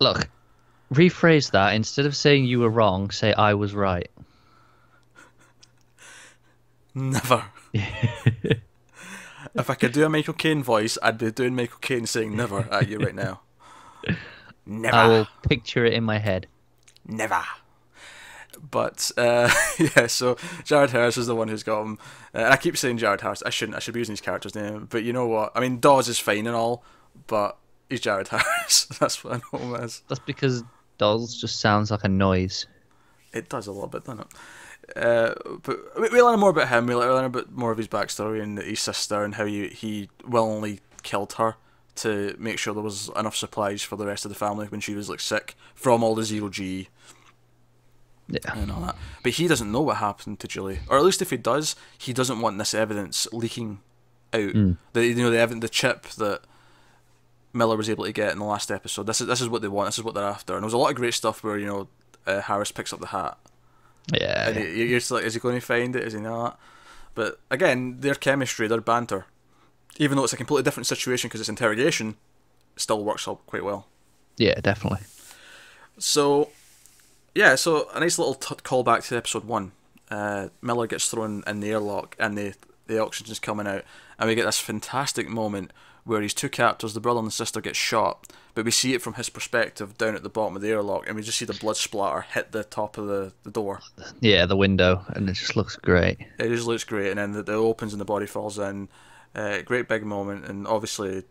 Look, 0.00 0.28
rephrase 0.92 1.50
that 1.52 1.74
instead 1.74 2.06
of 2.06 2.16
saying 2.16 2.44
you 2.44 2.60
were 2.60 2.70
wrong, 2.70 3.10
say 3.10 3.32
I 3.32 3.54
was 3.54 3.74
right. 3.74 4.10
Never. 6.94 7.44
if 7.72 9.70
I 9.70 9.74
could 9.74 9.92
do 9.92 10.04
a 10.04 10.08
Michael 10.08 10.34
Caine 10.34 10.62
voice, 10.62 10.98
I'd 11.02 11.18
be 11.18 11.30
doing 11.30 11.54
Michael 11.54 11.78
Caine 11.80 12.06
saying 12.06 12.34
"never" 12.36 12.60
at 12.70 12.88
you 12.88 12.98
right 12.98 13.14
now. 13.14 13.40
Never. 14.70 14.94
I 14.94 15.08
will 15.08 15.26
picture 15.48 15.86
it 15.86 15.94
in 15.94 16.04
my 16.04 16.18
head. 16.18 16.46
Never. 17.08 17.42
But 18.70 19.10
uh, 19.16 19.50
yeah, 19.78 20.06
so 20.06 20.36
Jared 20.64 20.90
Harris 20.90 21.16
is 21.16 21.26
the 21.26 21.34
one 21.34 21.48
who's 21.48 21.62
got 21.62 21.82
him. 21.82 21.98
Uh, 22.34 22.38
and 22.38 22.52
I 22.52 22.56
keep 22.56 22.76
saying 22.76 22.98
Jared 22.98 23.22
Harris. 23.22 23.42
I 23.44 23.50
shouldn't. 23.50 23.76
I 23.76 23.80
should 23.80 23.94
be 23.94 24.00
using 24.00 24.12
his 24.12 24.20
character's 24.20 24.54
name. 24.54 24.86
But 24.90 25.04
you 25.04 25.12
know 25.12 25.26
what? 25.26 25.52
I 25.54 25.60
mean, 25.60 25.80
Dawes 25.80 26.08
is 26.08 26.18
fine 26.18 26.46
and 26.46 26.54
all, 26.54 26.84
but 27.26 27.56
he's 27.88 28.00
Jared 28.00 28.28
Harris. 28.32 28.86
That's 29.00 29.24
what 29.24 29.34
I 29.34 29.40
know 29.56 29.74
him 29.74 29.82
as. 29.82 30.02
That's 30.08 30.20
because 30.20 30.62
Dawes 30.98 31.40
just 31.40 31.60
sounds 31.60 31.90
like 31.90 32.04
a 32.04 32.08
noise. 32.08 32.66
It 33.32 33.48
does 33.48 33.66
a 33.66 33.72
little 33.72 33.88
bit, 33.88 34.04
doesn't 34.04 34.20
it? 34.20 34.96
Uh, 34.96 35.34
but 35.62 36.00
we, 36.00 36.08
we 36.08 36.22
learn 36.22 36.40
more 36.40 36.50
about 36.50 36.68
him. 36.68 36.86
We 36.86 36.94
learn 36.94 37.24
a 37.24 37.30
bit 37.30 37.52
more 37.52 37.70
of 37.70 37.78
his 37.78 37.88
backstory 37.88 38.42
and 38.42 38.58
his 38.58 38.80
sister 38.80 39.22
and 39.22 39.34
how 39.34 39.44
he 39.44 39.68
he 39.68 40.08
willingly 40.26 40.80
killed 41.02 41.34
her 41.34 41.56
to 41.98 42.34
make 42.38 42.58
sure 42.58 42.74
there 42.74 42.82
was 42.82 43.10
enough 43.16 43.36
supplies 43.36 43.82
for 43.82 43.96
the 43.96 44.06
rest 44.06 44.24
of 44.24 44.28
the 44.30 44.34
family 44.34 44.66
when 44.68 44.80
she 44.80 44.94
was 44.94 45.08
like 45.08 45.20
sick 45.20 45.54
from 45.74 46.02
all 46.02 46.14
the 46.14 46.24
zero 46.24 46.48
G 46.48 46.88
Yeah. 48.28 48.38
and 48.54 48.70
all 48.70 48.80
that. 48.82 48.96
But 49.22 49.32
he 49.32 49.48
doesn't 49.48 49.70
know 49.72 49.80
what 49.82 49.96
happened 49.98 50.40
to 50.40 50.48
Julie, 50.48 50.80
or 50.88 50.98
at 50.98 51.04
least 51.04 51.22
if 51.22 51.30
he 51.30 51.36
does, 51.36 51.76
he 51.96 52.12
doesn't 52.12 52.40
want 52.40 52.58
this 52.58 52.74
evidence 52.74 53.26
leaking 53.32 53.80
out. 54.32 54.52
The 54.92 55.06
you 55.06 55.14
know 55.16 55.30
the 55.30 55.38
evidence, 55.38 55.62
the 55.62 55.68
chip 55.68 56.02
that 56.18 56.42
Miller 57.54 57.76
was 57.76 57.88
able 57.88 58.04
to 58.04 58.12
get 58.12 58.32
in 58.32 58.38
the 58.38 58.44
last 58.44 58.70
episode. 58.70 59.06
This 59.06 59.20
is 59.20 59.26
this 59.26 59.40
is 59.40 59.48
what 59.48 59.62
they 59.62 59.68
want. 59.68 59.88
This 59.88 59.98
is 59.98 60.04
what 60.04 60.14
they're 60.14 60.24
after. 60.24 60.52
And 60.54 60.62
there 60.62 60.66
was 60.66 60.74
a 60.74 60.78
lot 60.78 60.90
of 60.90 60.96
great 60.96 61.14
stuff 61.14 61.42
where 61.42 61.56
you 61.58 61.66
know 61.66 61.88
uh, 62.26 62.42
Harris 62.42 62.70
picks 62.72 62.92
up 62.92 63.00
the 63.00 63.06
hat, 63.06 63.38
Yeah. 64.12 64.48
and 64.50 64.56
you- 64.58 64.84
you're 64.84 64.98
just 64.98 65.10
like, 65.10 65.24
is 65.24 65.32
he 65.34 65.40
going 65.40 65.54
to 65.58 65.64
find 65.64 65.96
it? 65.96 66.04
Is 66.04 66.12
he 66.12 66.20
not? 66.20 66.60
But 67.14 67.40
again, 67.50 68.00
their 68.00 68.14
chemistry, 68.14 68.68
their 68.68 68.82
banter, 68.82 69.24
even 69.98 70.16
though 70.16 70.24
it's 70.24 70.32
a 70.32 70.36
completely 70.36 70.62
different 70.62 70.86
situation 70.86 71.28
because 71.28 71.40
it's 71.40 71.48
interrogation, 71.48 72.16
still 72.76 73.04
works 73.04 73.28
out 73.28 73.44
quite 73.46 73.64
well. 73.64 73.86
Yeah, 74.36 74.58
definitely. 74.60 75.00
So, 75.98 76.50
yeah, 77.34 77.56
so 77.56 77.88
a 77.92 78.00
nice 78.00 78.18
little 78.18 78.34
t- 78.34 78.54
callback 78.56 79.06
to 79.08 79.16
episode 79.16 79.44
one. 79.44 79.72
Uh, 80.10 80.48
Miller 80.62 80.86
gets 80.86 81.10
thrown 81.10 81.42
in 81.46 81.60
the 81.60 81.70
airlock 81.70 82.16
and 82.18 82.38
the 82.38 82.54
the 82.86 82.98
oxygen's 82.98 83.38
coming 83.38 83.66
out, 83.66 83.84
and 84.18 84.28
we 84.28 84.34
get 84.34 84.46
this 84.46 84.58
fantastic 84.58 85.28
moment 85.28 85.72
where 86.04 86.22
his 86.22 86.32
two 86.32 86.48
captors, 86.48 86.94
the 86.94 87.00
brother 87.00 87.18
and 87.18 87.28
the 87.28 87.32
sister, 87.32 87.60
get 87.60 87.76
shot, 87.76 88.26
but 88.54 88.64
we 88.64 88.70
see 88.70 88.94
it 88.94 89.02
from 89.02 89.12
his 89.14 89.28
perspective 89.28 89.98
down 89.98 90.14
at 90.14 90.22
the 90.22 90.30
bottom 90.30 90.56
of 90.56 90.62
the 90.62 90.70
airlock, 90.70 91.06
and 91.06 91.14
we 91.14 91.22
just 91.22 91.36
see 91.36 91.44
the 91.44 91.52
blood 91.52 91.76
splatter 91.76 92.22
hit 92.22 92.50
the 92.50 92.64
top 92.64 92.96
of 92.96 93.06
the, 93.06 93.32
the 93.42 93.50
door. 93.50 93.80
Yeah, 94.20 94.46
the 94.46 94.56
window, 94.56 95.04
and 95.08 95.28
it 95.28 95.34
just 95.34 95.54
looks 95.54 95.76
great. 95.76 96.18
It 96.38 96.48
just 96.48 96.66
looks 96.66 96.84
great, 96.84 97.10
and 97.10 97.18
then 97.18 97.32
the, 97.32 97.42
the 97.42 97.52
opens 97.52 97.92
and 97.92 98.00
the 98.00 98.06
body 98.06 98.26
falls 98.26 98.58
in. 98.58 98.88
Uh, 99.34 99.62
great 99.62 99.88
big 99.88 100.04
moment, 100.04 100.46
and 100.46 100.66
obviously, 100.66 101.22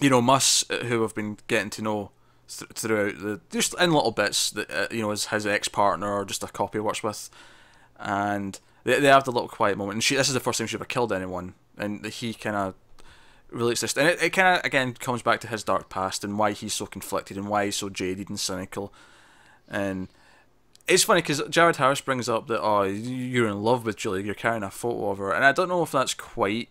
you 0.00 0.10
know, 0.10 0.20
Muss, 0.20 0.68
uh, 0.70 0.84
who 0.84 1.02
have 1.02 1.14
been 1.14 1.38
getting 1.46 1.70
to 1.70 1.82
know 1.82 2.10
th- 2.48 2.70
throughout 2.74 3.18
the 3.20 3.40
just 3.50 3.74
in 3.80 3.92
little 3.92 4.10
bits 4.10 4.50
that 4.50 4.70
uh, 4.70 4.86
you 4.90 5.02
know 5.02 5.10
is 5.10 5.26
his 5.26 5.46
ex 5.46 5.68
partner 5.68 6.12
or 6.12 6.24
just 6.24 6.42
a 6.42 6.48
copy 6.48 6.78
he 6.78 6.80
works 6.80 7.02
with, 7.02 7.30
and 7.98 8.60
they 8.84 9.00
they 9.00 9.08
have 9.08 9.24
the 9.24 9.32
little 9.32 9.48
quiet 9.48 9.78
moment. 9.78 9.94
And 9.94 10.04
she 10.04 10.16
this 10.16 10.28
is 10.28 10.34
the 10.34 10.40
first 10.40 10.58
time 10.58 10.66
she 10.66 10.76
ever 10.76 10.84
killed 10.84 11.12
anyone, 11.12 11.54
and 11.76 12.04
he 12.06 12.34
kind 12.34 12.56
of 12.56 12.74
relates 13.50 13.80
this, 13.80 13.96
and 13.96 14.08
it, 14.08 14.22
it 14.22 14.30
kind 14.30 14.58
of 14.58 14.64
again 14.64 14.92
comes 14.94 15.22
back 15.22 15.40
to 15.40 15.48
his 15.48 15.64
dark 15.64 15.88
past 15.88 16.24
and 16.24 16.38
why 16.38 16.52
he's 16.52 16.74
so 16.74 16.86
conflicted 16.86 17.36
and 17.36 17.48
why 17.48 17.64
he's 17.64 17.76
so 17.76 17.88
jaded 17.88 18.28
and 18.28 18.38
cynical. 18.38 18.92
and 19.68 20.08
it's 20.88 21.04
funny 21.04 21.20
because 21.20 21.42
Jared 21.48 21.76
Harris 21.76 22.00
brings 22.00 22.28
up 22.28 22.46
that 22.48 22.60
oh 22.60 22.82
you're 22.82 23.48
in 23.48 23.62
love 23.62 23.84
with 23.84 23.96
Julie, 23.96 24.24
you're 24.24 24.34
carrying 24.34 24.62
a 24.62 24.70
photo 24.70 25.10
of 25.10 25.18
her, 25.18 25.32
and 25.32 25.44
I 25.44 25.52
don't 25.52 25.68
know 25.68 25.82
if 25.82 25.92
that's 25.92 26.14
quite 26.14 26.68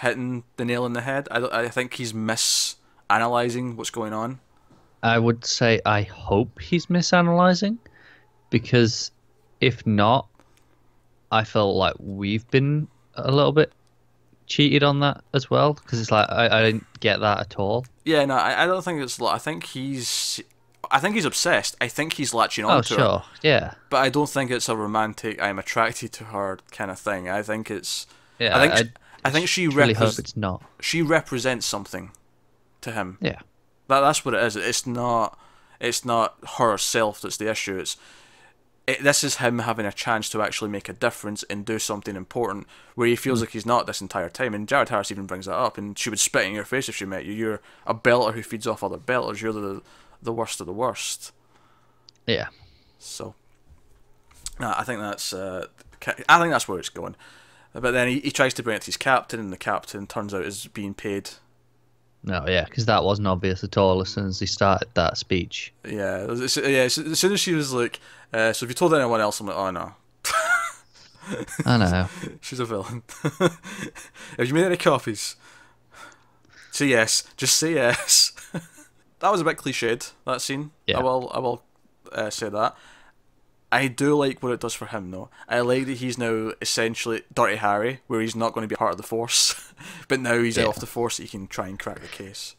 hitting 0.00 0.44
the 0.56 0.64
nail 0.64 0.84
on 0.84 0.92
the 0.92 1.02
head. 1.02 1.28
I 1.30 1.64
I 1.64 1.68
think 1.68 1.94
he's 1.94 2.12
misanalyzing 2.12 3.76
what's 3.76 3.90
going 3.90 4.12
on. 4.12 4.40
I 5.02 5.18
would 5.18 5.44
say 5.44 5.80
I 5.84 6.02
hope 6.02 6.60
he's 6.60 6.86
misanalyzing, 6.86 7.78
because 8.50 9.10
if 9.60 9.86
not, 9.86 10.28
I 11.30 11.44
felt 11.44 11.76
like 11.76 11.94
we've 11.98 12.48
been 12.50 12.88
a 13.14 13.30
little 13.30 13.52
bit 13.52 13.72
cheated 14.46 14.82
on 14.82 15.00
that 15.00 15.22
as 15.32 15.48
well 15.48 15.74
because 15.74 16.00
it's 16.00 16.10
like 16.10 16.28
I, 16.30 16.58
I 16.58 16.62
didn't 16.62 16.86
get 17.00 17.20
that 17.20 17.40
at 17.40 17.56
all. 17.56 17.86
Yeah, 18.04 18.24
no, 18.24 18.34
I, 18.34 18.64
I 18.64 18.66
don't 18.66 18.84
think 18.84 19.02
it's. 19.02 19.20
I 19.20 19.38
think 19.38 19.64
he's. 19.64 20.40
I 20.94 21.00
think 21.00 21.16
he's 21.16 21.24
obsessed. 21.24 21.74
I 21.80 21.88
think 21.88 22.12
he's 22.14 22.32
latching 22.32 22.64
Oh, 22.64 22.68
on 22.68 22.82
to 22.84 22.94
her. 22.94 23.00
sure, 23.00 23.22
yeah, 23.42 23.74
But 23.90 23.96
I 23.98 24.08
don't 24.08 24.28
think 24.28 24.50
it's 24.52 24.68
a 24.68 24.76
romantic. 24.76 25.42
I'm 25.42 25.58
attracted 25.58 26.12
to 26.12 26.24
her 26.26 26.58
kind 26.70 26.88
of 26.90 26.98
thing. 27.00 27.28
I 27.28 27.42
think 27.42 27.70
it's. 27.70 28.06
yeah. 28.38 28.56
I 28.56 28.60
think. 28.60 28.72
I, 28.72 28.82
sh- 28.84 29.00
I 29.26 29.30
think 29.30 29.48
she 29.48 29.66
really 29.68 29.94
hope 29.94 30.18
it's 30.18 30.36
not. 30.36 30.62
she 30.80 31.02
represents 31.02 31.66
something 31.66 32.12
to 32.82 32.92
him. 32.92 33.18
Yeah, 33.20 33.40
That 33.88 34.00
that's 34.00 34.24
what 34.24 34.34
it 34.34 34.42
is. 34.44 34.54
It's 34.54 34.86
not. 34.86 35.36
It's 35.80 36.04
not 36.04 36.36
herself 36.58 37.20
that's 37.20 37.36
the 37.38 37.50
issue. 37.50 37.76
It's. 37.78 37.96
It, 38.86 39.02
this 39.02 39.24
is 39.24 39.36
him 39.36 39.60
having 39.60 39.86
a 39.86 39.92
chance 39.92 40.28
to 40.28 40.42
actually 40.42 40.70
make 40.70 40.90
a 40.90 40.92
difference 40.92 41.42
and 41.44 41.64
do 41.64 41.78
something 41.78 42.16
important 42.16 42.66
where 42.94 43.08
he 43.08 43.16
feels 43.16 43.38
mm. 43.38 43.42
like 43.44 43.50
he's 43.52 43.64
not 43.64 43.86
this 43.86 44.02
entire 44.02 44.28
time. 44.28 44.52
And 44.52 44.68
Jared 44.68 44.90
Harris 44.90 45.10
even 45.10 45.24
brings 45.24 45.46
that 45.46 45.56
up, 45.56 45.78
and 45.78 45.98
she 45.98 46.10
would 46.10 46.20
spit 46.20 46.44
in 46.44 46.52
your 46.52 46.66
face 46.66 46.88
if 46.90 46.94
she 46.96 47.06
met 47.06 47.24
you. 47.24 47.32
You're 47.32 47.62
a 47.86 47.94
belter 47.94 48.34
who 48.34 48.42
feeds 48.42 48.66
off 48.66 48.84
other 48.84 48.98
belters. 48.98 49.40
You're 49.40 49.54
the 49.54 49.80
the 50.24 50.32
worst 50.32 50.60
of 50.60 50.66
the 50.66 50.72
worst. 50.72 51.32
yeah. 52.26 52.48
So, 52.98 53.34
no, 54.58 54.72
I 54.76 54.82
think 54.82 55.00
that's 55.00 55.32
uh, 55.32 55.66
I 56.28 56.40
think 56.40 56.50
that's 56.52 56.66
where 56.66 56.78
it's 56.78 56.88
going. 56.88 57.16
But 57.72 57.90
then 57.90 58.08
he, 58.08 58.20
he 58.20 58.30
tries 58.30 58.54
to 58.54 58.62
bring 58.62 58.76
it 58.76 58.82
to 58.82 58.86
his 58.86 58.96
captain, 58.96 59.40
and 59.40 59.52
the 59.52 59.58
captain 59.58 60.06
turns 60.06 60.32
out 60.32 60.44
is 60.44 60.66
being 60.68 60.94
paid. 60.94 61.30
No, 62.22 62.44
yeah, 62.48 62.64
because 62.64 62.86
that 62.86 63.04
wasn't 63.04 63.28
obvious 63.28 63.62
at 63.64 63.76
all 63.76 64.00
as 64.00 64.08
soon 64.08 64.26
as 64.26 64.40
he 64.40 64.46
started 64.46 64.88
that 64.94 65.18
speech. 65.18 65.74
Yeah, 65.84 66.32
yeah. 66.56 66.84
As, 66.84 66.92
soon 67.18 67.32
as 67.32 67.40
she 67.40 67.52
was 67.52 67.72
like, 67.72 68.00
uh, 68.32 68.52
"So 68.52 68.64
if 68.64 68.70
you 68.70 68.74
told 68.74 68.94
anyone 68.94 69.20
else," 69.20 69.40
I'm 69.40 69.46
like, 69.46 69.56
"Oh 69.56 69.70
no, 69.70 69.92
I 71.66 71.76
know. 71.76 72.08
she's 72.40 72.60
a 72.60 72.64
villain." 72.64 73.02
Have 74.38 74.46
you 74.46 74.54
made 74.54 74.64
any 74.64 74.78
copies? 74.78 75.36
Say 76.70 76.86
yes. 76.86 77.24
Just 77.36 77.56
say 77.56 77.74
yes. 77.74 78.32
That 79.24 79.32
was 79.32 79.40
a 79.40 79.44
bit 79.44 79.56
cliched. 79.56 80.12
That 80.26 80.40
scene. 80.42 80.70
Yeah. 80.86 80.98
I 80.98 81.02
will. 81.02 81.30
I 81.34 81.38
will 81.38 81.62
uh, 82.12 82.30
say 82.30 82.48
that. 82.50 82.76
I 83.72 83.88
do 83.88 84.14
like 84.16 84.40
what 84.42 84.52
it 84.52 84.60
does 84.60 84.74
for 84.74 84.86
him, 84.86 85.10
though. 85.10 85.30
I 85.48 85.60
like 85.60 85.86
that 85.86 85.96
he's 85.96 86.16
now 86.18 86.52
essentially 86.62 87.22
Dirty 87.32 87.56
Harry, 87.56 88.00
where 88.06 88.20
he's 88.20 88.36
not 88.36 88.52
going 88.52 88.62
to 88.62 88.68
be 88.68 88.76
part 88.76 88.92
of 88.92 88.98
the 88.98 89.02
Force, 89.02 89.72
but 90.08 90.20
now 90.20 90.40
he's 90.40 90.56
Yeah. 90.56 90.66
off 90.66 90.76
the 90.78 90.86
Force, 90.86 91.16
he 91.16 91.26
can 91.26 91.48
try 91.48 91.66
and 91.66 91.78
crack 91.78 92.00
the 92.00 92.06
case. 92.06 92.54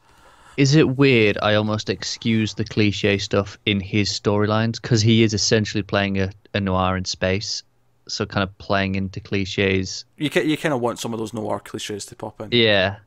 Is 0.57 0.75
it 0.75 0.97
weird? 0.97 1.37
I 1.41 1.53
almost 1.55 1.89
excuse 1.89 2.53
the 2.55 2.65
cliche 2.65 3.17
stuff 3.17 3.57
in 3.65 3.79
his 3.79 4.09
storylines 4.09 4.81
because 4.81 5.01
he 5.01 5.23
is 5.23 5.33
essentially 5.33 5.83
playing 5.83 6.19
a, 6.19 6.31
a 6.53 6.59
noir 6.59 6.97
in 6.97 7.05
space, 7.05 7.63
so 8.07 8.25
kind 8.25 8.43
of 8.43 8.57
playing 8.57 8.95
into 8.95 9.19
cliches. 9.21 10.03
You 10.17 10.29
ca- 10.29 10.43
you 10.43 10.57
kind 10.57 10.73
of 10.73 10.81
want 10.81 10.99
some 10.99 11.13
of 11.13 11.19
those 11.19 11.33
noir 11.33 11.59
cliches 11.61 12.05
to 12.07 12.15
pop 12.15 12.41
in. 12.41 12.49
Yeah. 12.51 12.97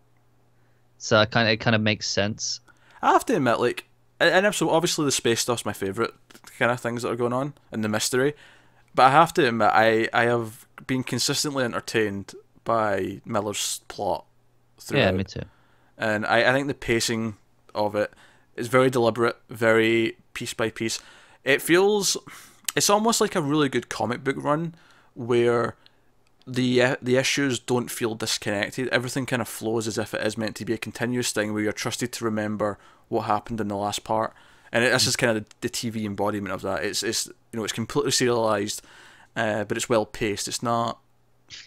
So 0.99 1.17
I 1.19 1.27
kind 1.27 1.47
of 1.49 1.53
it 1.53 1.59
kind 1.59 1.77
of 1.77 1.83
makes 1.83 2.09
sense. 2.09 2.61
I 3.03 3.13
have 3.13 3.25
to 3.27 3.37
admit, 3.37 3.61
like, 3.61 3.85
and 4.21 4.45
episode 4.47 4.71
obviously 4.71 5.05
the 5.05 5.13
space 5.13 5.41
stuff's 5.41 5.65
my 5.65 5.73
favorite 5.73 6.13
kind 6.59 6.73
of 6.73 6.81
things 6.81 7.03
that 7.03 7.11
are 7.11 7.17
going 7.17 7.33
on 7.33 7.55
and 7.71 7.85
the 7.85 7.89
mystery, 7.89 8.35
but 8.95 9.05
I 9.05 9.11
have 9.11 9.33
to 9.35 9.47
admit 9.47 9.71
I 9.73 10.09
I 10.13 10.25
have 10.25 10.67
been 10.87 11.05
consistently 11.05 11.65
entertained 11.65 12.35
by 12.65 13.21
Miller's 13.25 13.81
plot 13.89 14.25
throughout. 14.81 15.01
Yeah, 15.01 15.13
me 15.13 15.25
too. 15.25 15.43
and 15.97 16.27
I, 16.27 16.51
I 16.51 16.53
think 16.53 16.67
the 16.67 16.75
pacing 16.75 17.37
of 17.75 17.95
it 17.95 18.13
is 18.57 18.69
very 18.69 18.91
deliberate, 18.91 19.37
very 19.49 20.17
piece 20.35 20.55
by 20.55 20.71
piece. 20.71 20.99
It 21.45 21.63
feels 21.63 22.17
it's 22.75 22.91
almost 22.91 23.21
like 23.21 23.37
a 23.37 23.41
really 23.43 23.69
good 23.69 23.89
comic 23.89 24.25
book 24.25 24.37
run 24.39 24.75
where 25.15 25.77
the 26.49 26.97
the 27.03 27.17
issues 27.17 27.59
don't 27.59 27.91
feel 27.91 28.15
disconnected. 28.15 28.89
Everything 28.89 29.27
kind 29.27 29.43
of 29.43 29.49
flows 29.49 29.87
as 29.87 29.99
if 29.99 30.15
it 30.15 30.27
is 30.27 30.39
meant 30.39 30.57
to 30.57 30.65
be 30.65 30.73
a 30.73 30.79
continuous 30.79 31.31
thing 31.31 31.53
where 31.53 31.63
you're 31.63 31.73
trusted 31.73 32.11
to 32.13 32.25
remember 32.25 32.79
what 33.09 33.23
happened 33.23 33.61
in 33.61 33.69
the 33.69 33.77
last 33.77 34.03
part. 34.03 34.33
And 34.73 34.85
it, 34.85 34.91
this 34.91 35.07
is 35.07 35.17
kind 35.17 35.37
of 35.37 35.45
the, 35.45 35.55
the 35.63 35.69
TV 35.69 36.05
embodiment 36.05 36.55
of 36.55 36.63
that. 36.63 36.85
It's 36.85 37.03
it's 37.03 37.27
you 37.27 37.59
know 37.59 37.65
it's 37.65 37.73
completely 37.73 38.13
serialized, 38.13 38.83
uh, 39.37 39.65
but 39.65 39.77
it's 39.77 39.89
well 39.89 40.07
paced. 40.07 40.49
It's 40.49 40.63
not 40.63 40.99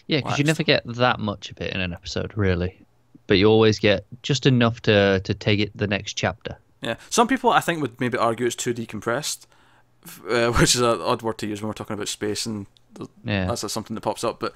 Yeah, 0.08 0.18
because 0.18 0.38
you 0.38 0.44
never 0.44 0.64
get 0.64 0.82
that 0.84 1.20
much 1.20 1.50
of 1.50 1.60
it 1.60 1.72
in 1.72 1.80
an 1.80 1.92
episode, 1.92 2.32
really. 2.36 2.80
But 3.28 3.38
you 3.38 3.46
always 3.46 3.78
get 3.78 4.04
just 4.22 4.46
enough 4.46 4.82
to 4.82 5.20
to 5.20 5.34
take 5.34 5.60
it 5.60 5.70
the 5.76 5.86
next 5.86 6.14
chapter. 6.14 6.58
Yeah, 6.80 6.96
some 7.08 7.28
people 7.28 7.50
I 7.50 7.60
think 7.60 7.80
would 7.80 8.00
maybe 8.00 8.18
argue 8.18 8.46
it's 8.46 8.56
too 8.56 8.74
decompressed, 8.74 9.46
uh, 10.28 10.50
which 10.58 10.74
is 10.74 10.80
an 10.80 11.00
odd 11.00 11.22
word 11.22 11.38
to 11.38 11.46
use 11.46 11.62
when 11.62 11.68
we're 11.68 11.74
talking 11.74 11.94
about 11.94 12.08
space, 12.08 12.46
and 12.46 12.66
Yeah. 13.24 13.46
that's 13.46 13.62
just 13.62 13.74
something 13.74 13.94
that 13.94 14.00
pops 14.00 14.24
up. 14.24 14.40
But 14.40 14.54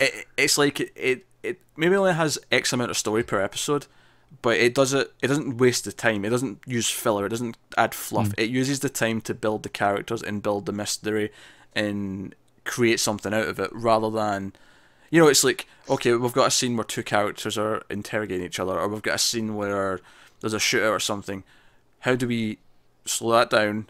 it, 0.00 0.26
it's 0.36 0.58
like 0.58 0.80
it, 0.80 0.92
it 0.96 1.26
it 1.42 1.60
maybe 1.76 1.96
only 1.96 2.14
has 2.14 2.38
X 2.50 2.72
amount 2.72 2.90
of 2.90 2.96
story 2.96 3.22
per 3.22 3.40
episode, 3.40 3.86
but 4.42 4.56
it 4.56 4.74
does 4.74 4.92
it. 4.92 5.12
It 5.22 5.28
doesn't 5.28 5.58
waste 5.58 5.84
the 5.84 5.92
time. 5.92 6.24
It 6.24 6.30
doesn't 6.30 6.60
use 6.66 6.90
filler. 6.90 7.26
It 7.26 7.30
doesn't 7.30 7.56
add 7.76 7.94
fluff. 7.94 8.28
Hmm. 8.28 8.34
It 8.38 8.50
uses 8.50 8.80
the 8.80 8.88
time 8.88 9.20
to 9.22 9.34
build 9.34 9.62
the 9.62 9.68
characters 9.68 10.22
and 10.22 10.42
build 10.42 10.66
the 10.66 10.72
mystery, 10.72 11.30
and 11.74 12.34
create 12.64 13.00
something 13.00 13.34
out 13.34 13.48
of 13.48 13.58
it, 13.58 13.70
rather 13.72 14.10
than. 14.10 14.52
You 15.10 15.20
know, 15.20 15.28
it's 15.28 15.44
like 15.44 15.66
okay, 15.88 16.14
we've 16.14 16.32
got 16.32 16.48
a 16.48 16.50
scene 16.50 16.76
where 16.76 16.84
two 16.84 17.04
characters 17.04 17.56
are 17.56 17.84
interrogating 17.88 18.44
each 18.44 18.58
other, 18.58 18.78
or 18.78 18.88
we've 18.88 19.02
got 19.02 19.16
a 19.16 19.18
scene 19.18 19.54
where 19.54 20.00
there's 20.40 20.54
a 20.54 20.58
shootout 20.58 20.90
or 20.90 20.98
something. 20.98 21.44
How 22.00 22.16
do 22.16 22.26
we 22.26 22.58
slow 23.04 23.32
that 23.32 23.50
down 23.50 23.88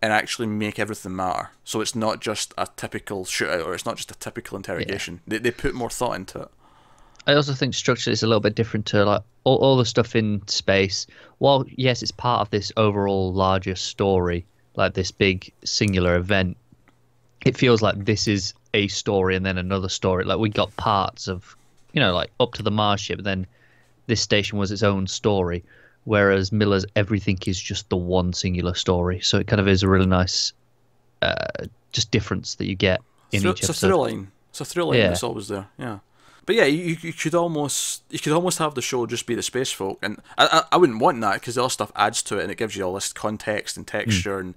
and 0.00 0.12
actually 0.12 0.46
make 0.46 0.78
everything 0.78 1.16
matter? 1.16 1.50
So 1.64 1.80
it's 1.80 1.94
not 1.94 2.20
just 2.20 2.54
a 2.56 2.68
typical 2.76 3.24
shootout, 3.24 3.64
or 3.64 3.74
it's 3.74 3.86
not 3.86 3.96
just 3.96 4.10
a 4.10 4.14
typical 4.14 4.56
interrogation. 4.56 5.20
They 5.26 5.38
they 5.38 5.50
put 5.50 5.74
more 5.74 5.90
thought 5.90 6.16
into 6.16 6.42
it. 6.42 6.48
I 7.26 7.34
also 7.34 7.52
think 7.52 7.74
structure 7.74 8.10
is 8.10 8.22
a 8.22 8.26
little 8.26 8.40
bit 8.40 8.54
different 8.54 8.86
to 8.86 9.04
like 9.04 9.22
all, 9.44 9.56
all 9.56 9.76
the 9.76 9.84
stuff 9.84 10.16
in 10.16 10.46
space. 10.48 11.06
While 11.38 11.66
yes, 11.68 12.02
it's 12.02 12.12
part 12.12 12.40
of 12.40 12.50
this 12.50 12.72
overall 12.76 13.32
larger 13.32 13.74
story, 13.74 14.46
like 14.76 14.94
this 14.94 15.10
big 15.10 15.52
singular 15.64 16.16
event. 16.16 16.56
It 17.44 17.56
feels 17.56 17.82
like 17.82 18.04
this 18.04 18.26
is 18.26 18.54
a 18.74 18.88
story 18.88 19.36
and 19.36 19.44
then 19.44 19.58
another 19.58 19.88
story. 19.88 20.24
Like 20.24 20.38
we 20.38 20.48
got 20.48 20.74
parts 20.76 21.28
of, 21.28 21.56
you 21.92 22.00
know, 22.00 22.14
like 22.14 22.30
up 22.40 22.54
to 22.54 22.62
the 22.62 22.70
Mars 22.70 23.00
ship. 23.00 23.22
Then 23.22 23.46
this 24.06 24.20
station 24.20 24.58
was 24.58 24.72
its 24.72 24.82
own 24.82 25.06
story, 25.06 25.64
whereas 26.08 26.50
Miller's 26.52 26.86
everything 26.96 27.38
is 27.46 27.60
just 27.60 27.88
the 27.90 27.96
one 27.96 28.32
singular 28.32 28.74
story. 28.74 29.20
So 29.20 29.38
it 29.38 29.46
kind 29.46 29.60
of 29.60 29.68
is 29.68 29.82
a 29.82 29.88
really 29.88 30.06
nice, 30.06 30.52
uh, 31.22 31.34
just 31.92 32.10
difference 32.10 32.54
that 32.56 32.66
you 32.66 32.74
get 32.74 33.00
in 33.32 33.42
Thro- 33.42 33.50
each 33.52 33.60
it's 33.60 33.68
a 33.68 33.72
episode. 33.72 33.96
line. 33.96 34.30
It's 34.50 34.60
a 34.60 34.64
through 34.64 34.84
line 34.84 34.98
Yeah. 34.98 35.08
that's 35.08 35.22
always 35.22 35.48
there. 35.48 35.66
Yeah. 35.78 35.98
But 36.46 36.56
yeah, 36.56 36.64
you, 36.64 36.96
you 37.02 37.12
could 37.12 37.34
almost 37.34 38.02
you 38.08 38.18
could 38.18 38.32
almost 38.32 38.58
have 38.58 38.74
the 38.74 38.80
show 38.80 39.04
just 39.06 39.26
be 39.26 39.34
the 39.34 39.42
space 39.42 39.70
folk, 39.70 39.98
and 40.02 40.18
I 40.38 40.44
I, 40.46 40.62
I 40.72 40.76
wouldn't 40.78 40.98
want 40.98 41.20
that 41.20 41.34
because 41.34 41.56
the 41.56 41.62
other 41.62 41.70
stuff 41.70 41.92
adds 41.94 42.22
to 42.22 42.38
it 42.38 42.42
and 42.44 42.50
it 42.50 42.56
gives 42.56 42.74
you 42.74 42.84
all 42.84 42.94
this 42.94 43.12
context 43.12 43.76
and 43.76 43.86
texture 43.86 44.38
and 44.38 44.54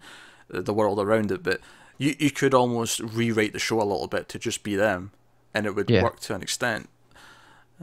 the, 0.48 0.62
the 0.62 0.74
world 0.74 1.00
around 1.00 1.31
it. 1.31 1.43
But 1.43 1.60
you 1.98 2.15
you 2.17 2.31
could 2.31 2.53
almost 2.53 3.01
rewrite 3.01 3.51
the 3.51 3.60
show 3.60 3.81
a 3.81 3.84
little 3.91 4.08
bit 4.08 4.29
to 4.29 4.39
just 4.39 4.63
be 4.63 4.77
them, 4.77 5.12
and 5.53 5.65
it 5.65 5.75
would 5.75 5.89
Yeah. 5.89 6.03
work 6.03 6.22
to 6.22 6.34
an 6.36 6.41
extent. 6.41 6.88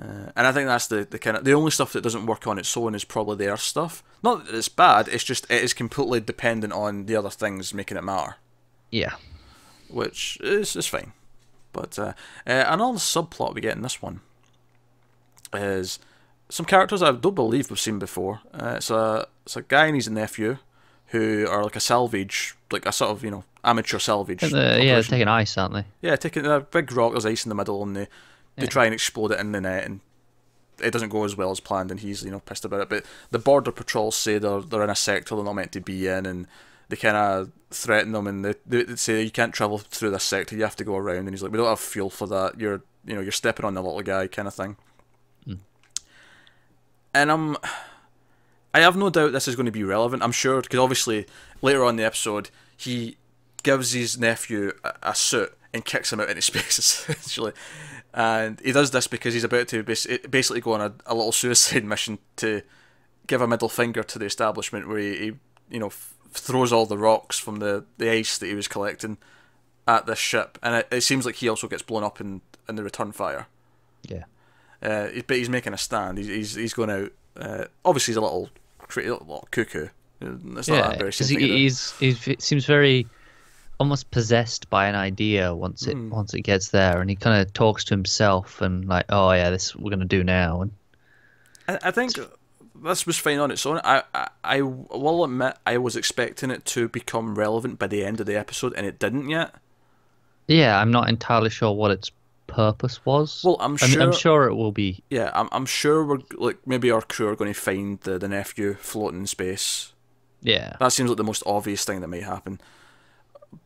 Uh, 0.01 0.31
and 0.37 0.47
I 0.47 0.53
think 0.53 0.69
that's 0.69 0.87
the, 0.87 1.05
the 1.11 1.19
kind 1.19 1.37
of 1.37 1.45
the 1.45 1.53
only 1.55 1.73
stuff 1.73 1.93
that 1.93 2.03
doesn't 2.03 2.27
work 2.27 2.47
on 2.47 2.57
its 2.59 2.77
own 2.77 2.95
is 2.95 3.05
probably 3.05 3.37
their 3.37 3.57
stuff. 3.57 4.05
Not 4.23 4.47
that 4.47 4.55
it's 4.55 4.69
bad. 4.69 5.09
It's 5.09 5.25
just 5.25 5.51
it 5.51 5.63
is 5.63 5.75
completely 5.75 6.21
dependent 6.21 6.73
on 6.73 7.07
the 7.07 7.17
other 7.17 7.31
things 7.31 7.75
making 7.75 7.97
it 7.97 8.05
matter 8.05 8.37
Yeah. 8.91 9.15
which 9.89 10.39
is, 10.41 10.77
is 10.77 10.87
fine. 10.87 11.13
But 11.73 11.99
uh, 11.99 12.13
uh, 12.47 12.65
another 12.69 12.99
subplot 12.99 13.55
we 13.55 13.61
get 13.61 13.75
in 13.77 13.83
this 13.83 14.01
one 14.01 14.21
is 15.53 15.99
some 16.49 16.67
characters 16.67 17.03
I 17.03 17.13
don't 17.13 17.35
believe 17.35 17.71
we've 17.71 17.79
seen 17.81 17.99
before. 17.99 18.41
Uh, 18.55 18.75
it's 18.77 18.91
a 18.91 19.27
it's 19.45 19.57
a 19.57 19.63
guy 19.63 19.87
and 19.87 19.95
his 19.97 20.09
nephew 20.09 20.59
who 21.09 21.47
are 21.49 21.63
like 21.65 21.77
a 21.77 21.81
salvage, 21.81 22.55
like 22.71 22.87
a 22.87 22.93
sort 22.93 23.11
of 23.11 23.25
you 23.25 23.31
know 23.31 23.45
amateur 23.65 23.99
salvage. 23.99 24.41
The, 24.41 24.79
yeah, 24.83 24.95
they're 24.95 25.03
taking 25.03 25.29
ice, 25.29 25.57
aren't 25.59 25.75
they? 25.75 25.85
yeah, 26.03 26.17
taking 26.17 26.47
a 26.47 26.61
big 26.61 26.93
rock. 26.93 27.13
There's 27.13 27.27
ice 27.27 27.45
in 27.45 27.49
the 27.49 27.55
middle, 27.55 27.83
and 27.83 27.97
they 27.97 28.09
they 28.59 28.65
Yeah. 28.65 28.71
try 28.71 28.85
and 28.85 28.93
explode 28.95 29.33
it 29.33 29.41
in 29.41 29.53
the 29.53 29.61
net, 29.61 29.85
and 29.85 30.01
it 30.81 30.91
doesn't 30.93 31.09
go 31.09 31.25
as 31.25 31.37
well 31.37 31.51
as 31.51 31.61
planned, 31.61 31.91
and 31.91 32.01
he's 32.01 32.23
you 32.23 32.31
know 32.31 32.41
pissed 32.41 32.65
about 32.65 32.81
it. 32.83 32.89
But 32.89 33.05
the 33.31 33.39
border 33.39 33.73
patrols 33.73 34.17
say 34.17 34.39
they're 34.39 34.61
they're 34.61 34.85
in 34.85 34.91
a 34.91 34.95
sector 34.95 35.35
they're 35.35 35.45
not 35.45 35.55
meant 35.55 35.73
to 35.73 35.81
be 35.81 36.07
in, 36.07 36.27
and 36.27 36.47
they 36.89 36.97
kind 36.97 37.17
of 37.17 37.51
threaten 37.71 38.13
them, 38.13 38.27
and 38.27 38.45
they, 38.45 38.55
they 38.67 38.97
say 38.97 39.23
you 39.23 39.31
can't 39.31 39.53
travel 39.55 39.79
through 39.79 40.11
this 40.11 40.25
sector, 40.25 40.57
you 40.57 40.63
have 40.63 40.77
to 40.77 40.85
go 40.85 40.97
around. 40.97 41.19
And 41.19 41.31
he's 41.31 41.43
like, 41.43 41.53
we 41.53 41.59
don't 41.59 41.67
have 41.69 41.81
fuel 41.81 42.11
for 42.11 42.27
that. 42.29 42.59
You're 42.61 42.83
you 43.05 43.15
know 43.15 43.21
you're 43.21 43.33
stepping 43.33 43.65
on 43.67 43.75
the 43.75 43.83
little 43.83 44.03
guy, 44.03 44.27
kind 44.27 44.49
of 44.49 44.55
thing. 44.55 44.77
Hmm. 45.45 45.55
And 47.15 47.31
I'm 47.31 47.57
I 48.75 48.81
have 48.81 48.97
no 48.97 49.11
doubt 49.11 49.33
this 49.33 49.49
is 49.49 49.57
going 49.57 49.67
to 49.67 49.73
be 49.73 49.83
relevant. 49.85 50.23
I'm 50.23 50.33
sure 50.33 50.61
because 50.61 50.79
obviously 50.79 51.27
later 51.63 51.85
on 51.85 51.91
in 51.91 51.97
the 51.97 52.05
episode 52.05 52.51
he 52.77 53.17
gives 53.63 53.93
his 53.93 54.19
nephew 54.19 54.73
a, 54.85 54.95
a 55.03 55.15
suit 55.15 55.53
and 55.75 55.85
kicks 55.85 56.13
him 56.13 56.21
out 56.21 56.29
into 56.29 56.43
space 56.43 56.79
essentially, 56.79 57.53
and 58.15 58.61
he 58.61 58.73
does 58.73 58.91
this 58.91 59.07
because 59.07 59.35
he's 59.35 59.45
about 59.45 59.69
to 59.69 59.83
basically 59.83 60.61
go 60.61 60.73
on 60.73 60.81
a, 60.81 60.93
a 61.07 61.15
little 61.15 61.33
suicide 61.33 61.85
mission 61.87 62.19
to 62.37 62.63
give 63.27 63.41
a 63.41 63.47
middle 63.47 63.69
finger 63.69 64.03
to 64.03 64.19
the 64.19 64.25
establishment 64.25 64.89
where 64.89 64.99
he, 64.99 65.17
he 65.17 65.33
you 65.71 65.79
know 65.79 65.89
f- 65.89 66.15
throws 66.31 66.73
all 66.73 66.87
the 66.87 66.99
rocks 66.99 67.39
from 67.39 67.59
the 67.59 67.85
the 67.99 68.11
ice 68.11 68.39
that 68.39 68.47
he 68.47 68.55
was 68.55 68.69
collecting 68.69 69.19
at 69.87 70.07
this 70.07 70.19
ship, 70.19 70.59
and 70.63 70.75
it, 70.77 70.89
it 70.91 71.01
seems 71.01 71.25
like 71.25 71.37
he 71.37 71.49
also 71.49 71.69
gets 71.69 71.83
blown 71.83 72.05
up 72.05 72.21
in 72.21 72.41
in 72.69 72.77
the 72.77 72.83
return 72.83 73.13
fire. 73.13 73.47
Yeah. 74.03 74.25
Uh, 74.83 75.09
but 75.27 75.39
he's 75.39 75.49
making 75.49 75.73
a 75.73 75.79
stand. 75.79 76.19
He's 76.19 76.29
he's, 76.29 76.55
he's 76.55 76.75
going 76.75 76.91
out. 76.91 77.13
Uh, 77.37 77.65
obviously, 77.85 78.13
he's 78.13 78.17
a 78.17 78.21
little, 78.21 78.51
a 78.81 79.01
little 79.01 79.49
cuckoo. 79.51 79.89
It's 80.21 80.69
yeah, 80.69 80.97
because 80.97 81.29
he, 81.29 81.37
he's 81.37 81.93
he 81.99 82.13
seems 82.39 82.67
very 82.67 83.07
almost 83.79 84.11
possessed 84.11 84.69
by 84.71 84.89
an 84.89 84.95
idea 84.95 85.55
once 85.55 85.87
it 85.87 85.97
mm. 85.97 86.11
once 86.11 86.35
it 86.35 86.43
gets 86.43 86.71
there, 86.71 87.01
and 87.01 87.09
he 87.09 87.17
kind 87.17 87.41
of 87.41 87.53
talks 87.53 87.85
to 87.85 87.95
himself 87.95 88.61
and 88.61 88.87
like, 88.87 89.07
oh 89.09 89.33
yeah, 89.33 89.51
this 89.51 89.75
we're 89.75 89.91
gonna 89.91 90.05
do 90.05 90.25
now. 90.25 90.63
And 90.63 90.73
I, 91.69 91.89
I 91.89 91.91
think 91.91 92.13
this 92.83 93.07
was 93.07 93.19
fine 93.19 93.39
on 93.39 93.51
its 93.51 93.65
own. 93.65 93.81
I, 93.85 94.03
I 94.15 94.29
I 94.45 94.61
will 94.63 95.25
admit 95.25 95.57
I 95.67 95.79
was 95.79 95.97
expecting 95.97 96.51
it 96.51 96.65
to 96.67 96.89
become 96.89 97.37
relevant 97.37 97.79
by 97.79 97.87
the 97.87 98.05
end 98.05 98.21
of 98.21 98.27
the 98.27 98.37
episode, 98.37 98.75
and 98.75 98.87
it 98.87 98.99
didn't 98.99 99.29
yet. 99.29 99.55
Yeah, 100.49 100.81
I'm 100.81 100.91
not 100.91 101.09
entirely 101.09 101.51
sure 101.51 101.73
what 101.73 101.91
its 101.91 102.11
purpose 102.47 103.05
was. 103.05 103.43
Well, 103.45 103.59
I'm 103.61 103.77
sure. 103.77 104.03
I'm, 104.03 104.09
I'm 104.09 104.15
sure 104.15 104.47
it 104.47 104.55
will 104.55 104.73
be. 104.73 105.03
Yeah, 105.11 105.31
I'm 105.35 105.49
I'm 105.53 105.67
sure 105.67 106.05
we're 106.05 106.19
like 106.35 106.59
maybe 106.67 106.91
our 106.91 107.03
crew 107.03 107.29
are 107.29 107.37
going 107.37 107.53
to 107.53 107.59
find 107.59 108.01
the 108.01 108.19
the 108.19 108.29
nephew 108.29 108.75
floating 108.75 109.21
in 109.21 109.27
space. 109.27 109.93
Yeah, 110.43 110.77
that 110.81 110.93
seems 110.93 111.11
like 111.11 111.17
the 111.17 111.25
most 111.25 111.43
obvious 111.47 111.85
thing 111.85 112.01
that 112.01 112.09
may 112.09 112.21
happen 112.21 112.61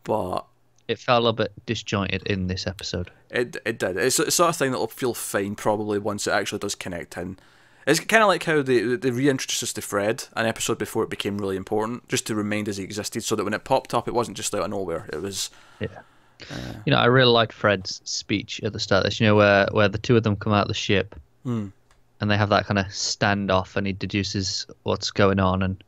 but 0.05 0.47
it 0.89 0.99
felt 0.99 1.21
a 1.21 1.25
little 1.25 1.33
bit 1.33 1.53
disjointed 1.67 2.23
in 2.27 2.47
this 2.47 2.67
episode. 2.67 3.11
It 3.31 3.57
it 3.65 3.79
did. 3.79 3.97
It's 3.97 4.17
the 4.17 4.31
sort 4.31 4.51
of 4.51 4.57
thing 4.57 4.73
that'll 4.73 4.89
feel 4.89 5.15
fine 5.15 5.55
probably 5.55 5.99
once 5.99 6.27
it 6.27 6.33
actually 6.33 6.59
does 6.59 6.75
connect 6.75 7.17
in. 7.17 7.39
It's 7.87 7.99
kind 7.99 8.23
of 8.23 8.29
like 8.29 8.45
how 8.45 8.63
they 8.63 8.97
they 8.97 9.11
reintroduced 9.11 9.63
us 9.63 9.73
to 9.73 9.83
Fred 9.83 10.25
an 10.37 10.47
episode 10.47 10.79
before 10.79 11.03
it 11.03 11.11
became 11.11 11.39
really 11.39 11.57
important, 11.57 12.09
just 12.09 12.27
to 12.27 12.35
remind 12.35 12.69
us 12.69 12.77
he 12.77 12.85
existed, 12.85 13.25
so 13.25 13.37
that 13.37 13.45
when 13.45 13.55
it 13.55 13.65
popped 13.65 13.95
up, 13.95 14.07
it 14.07 14.15
wasn't 14.15 14.37
just 14.37 14.55
out 14.55 14.63
of 14.63 14.71
nowhere. 14.71 15.09
It 15.13 15.21
was. 15.21 15.51
Yeah. 15.81 15.89
Uh, 16.51 16.75
you 16.85 16.93
know, 16.93 16.99
I 16.99 17.07
really 17.07 17.31
liked 17.31 17.53
Fred's 17.53 18.01
speech 18.05 18.61
at 18.65 18.73
the 18.73 18.81
start. 18.81 19.05
This, 19.05 19.21
you 19.21 19.27
know, 19.27 19.37
where 19.37 19.67
where 19.73 19.89
the 19.89 19.99
two 19.99 20.17
of 20.17 20.23
them 20.23 20.37
come 20.37 20.53
out 20.53 20.63
of 20.63 20.69
the 20.69 20.75
ship, 20.75 21.15
mm. 21.47 21.73
and 22.21 22.31
they 22.31 22.37
have 22.37 22.51
that 22.51 22.67
kind 22.67 22.79
of 22.79 22.87
standoff, 22.87 23.77
and 23.77 23.87
he 23.87 23.93
deduces 23.93 24.67
what's 24.83 25.11
going 25.11 25.39
on, 25.41 25.63
and 25.63 25.83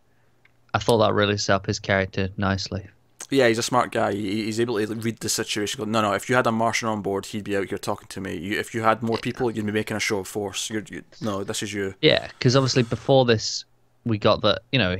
I 0.73 0.79
thought 0.79 0.99
that 0.99 1.13
really 1.13 1.37
set 1.37 1.55
up 1.55 1.67
his 1.67 1.79
character 1.79 2.31
nicely 2.37 2.87
yeah, 3.31 3.49
he's 3.49 3.59
a 3.59 3.63
smart 3.63 3.93
guy. 3.93 4.13
He, 4.13 4.45
he's 4.45 4.61
able 4.61 4.85
to 4.85 4.95
read 4.95 5.19
the 5.19 5.29
situation. 5.29 5.79
Go, 5.79 5.91
no, 5.91 6.03
no. 6.03 6.13
If 6.13 6.29
you 6.29 6.37
had 6.37 6.47
a 6.47 6.53
Martian 6.53 6.89
on 6.89 7.03
board, 7.03 7.27
he'd 7.27 7.45
be 7.45 7.57
out 7.57 7.69
here 7.69 7.79
talking 7.79 8.09
to 8.09 8.21
me. 8.21 8.37
You, 8.37 8.59
if 8.59 8.75
you 8.75 8.83
had 8.83 9.03
more 9.03 9.19
people, 9.19 9.51
you'd 9.51 9.67
be 9.67 9.73
making 9.73 9.97
a 9.97 10.01
show 10.01 10.19
of 10.19 10.29
force. 10.29 10.71
You're, 10.71 10.85
you, 10.91 11.03
no, 11.21 11.45
this 11.45 11.63
is 11.63 11.73
you. 11.73 11.95
Yeah, 12.01 12.29
because 12.39 12.57
obviously 12.57 12.83
before 12.83 13.25
this, 13.25 13.65
we 14.05 14.19
got 14.19 14.43
the 14.43 14.61
you 14.73 14.79
know 14.79 14.97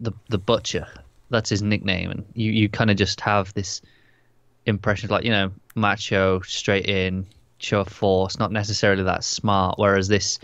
the 0.00 0.12
the 0.28 0.38
butcher. 0.38 0.86
That's 1.30 1.48
his 1.48 1.62
nickname, 1.62 2.10
and 2.10 2.24
you 2.34 2.52
you 2.52 2.68
kind 2.68 2.90
of 2.90 2.96
just 2.96 3.20
have 3.20 3.52
this 3.54 3.80
impression 4.66 5.06
of 5.06 5.10
like 5.10 5.24
you 5.24 5.30
know 5.30 5.50
macho, 5.74 6.40
straight 6.40 6.86
in, 6.86 7.26
show 7.58 7.80
of 7.80 7.88
force, 7.88 8.38
not 8.38 8.52
necessarily 8.52 9.02
that 9.04 9.24
smart. 9.24 9.78
Whereas 9.78 10.08
this, 10.08 10.38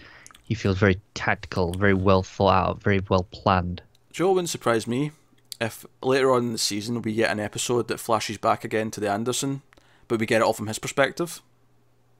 he 0.44 0.54
feels 0.54 0.78
very 0.78 1.00
tactical, 1.14 1.72
very 1.72 1.94
well 1.94 2.22
thought 2.22 2.54
out, 2.54 2.82
very 2.82 3.00
well 3.08 3.26
planned. 3.30 3.82
Joe 4.12 4.32
wouldn't 4.32 4.48
surprise 4.48 4.86
me 4.86 5.12
if 5.60 5.84
later 6.02 6.30
on 6.30 6.46
in 6.46 6.52
the 6.52 6.58
season 6.58 7.02
we 7.02 7.14
get 7.14 7.30
an 7.30 7.40
episode 7.40 7.88
that 7.88 7.98
flashes 7.98 8.38
back 8.38 8.64
again 8.64 8.90
to 8.92 9.00
the 9.00 9.10
Anderson, 9.10 9.62
but 10.06 10.20
we 10.20 10.26
get 10.26 10.40
it 10.40 10.44
all 10.44 10.52
from 10.52 10.66
his 10.68 10.78
perspective, 10.78 11.42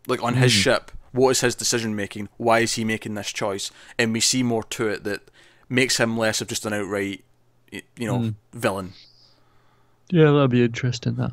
like 0.06 0.22
on 0.22 0.34
mm. 0.34 0.38
his 0.38 0.52
hmm. 0.52 0.60
ship, 0.60 0.90
what 1.12 1.30
is 1.30 1.40
his 1.40 1.54
decision 1.54 1.96
making? 1.96 2.28
Why 2.36 2.60
is 2.60 2.74
he 2.74 2.84
making 2.84 3.14
this 3.14 3.32
choice? 3.32 3.70
And 3.98 4.12
we 4.12 4.20
see 4.20 4.42
more 4.42 4.64
to 4.64 4.88
it 4.88 5.04
that 5.04 5.30
makes 5.68 5.98
him 5.98 6.18
less 6.18 6.40
of 6.40 6.48
just 6.48 6.66
an 6.66 6.72
outright, 6.72 7.24
you 7.70 8.06
know, 8.06 8.18
mm. 8.18 8.34
villain. 8.52 8.94
Yeah, 10.10 10.30
that'd 10.30 10.50
be 10.50 10.64
interesting. 10.64 11.16
That. 11.16 11.32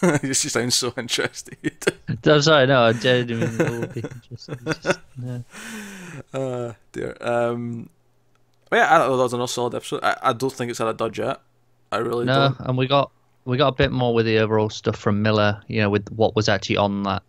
she 0.34 0.48
sounds 0.48 0.74
so 0.74 0.92
interested. 0.96 1.56
I'm 2.24 2.42
sorry, 2.42 2.66
no, 2.66 2.84
I 2.84 2.92
genuinely 2.92 3.78
would 3.78 3.94
be 3.94 4.00
interesting. 4.00 4.58
Just, 4.64 5.00
no. 5.16 5.44
Uh, 6.32 6.72
dear. 6.92 7.16
Um, 7.20 7.90
yeah, 8.78 8.94
I 8.94 8.98
thought 8.98 9.16
that 9.16 9.22
was 9.22 9.32
another 9.32 9.48
solid 9.48 9.74
episode. 9.74 10.00
I, 10.02 10.16
I 10.22 10.32
don't 10.32 10.52
think 10.52 10.70
it's 10.70 10.78
had 10.78 10.88
a 10.88 10.94
dud 10.94 11.16
yet. 11.16 11.40
I 11.92 11.98
really 11.98 12.24
no, 12.24 12.54
don't. 12.56 12.68
and 12.68 12.78
we 12.78 12.86
got 12.86 13.10
we 13.44 13.56
got 13.56 13.68
a 13.68 13.72
bit 13.72 13.90
more 13.90 14.14
with 14.14 14.26
the 14.26 14.38
overall 14.38 14.70
stuff 14.70 14.96
from 14.96 15.22
Miller. 15.22 15.60
You 15.66 15.82
know, 15.82 15.90
with 15.90 16.08
what 16.10 16.36
was 16.36 16.48
actually 16.48 16.76
on 16.76 17.02
that. 17.04 17.22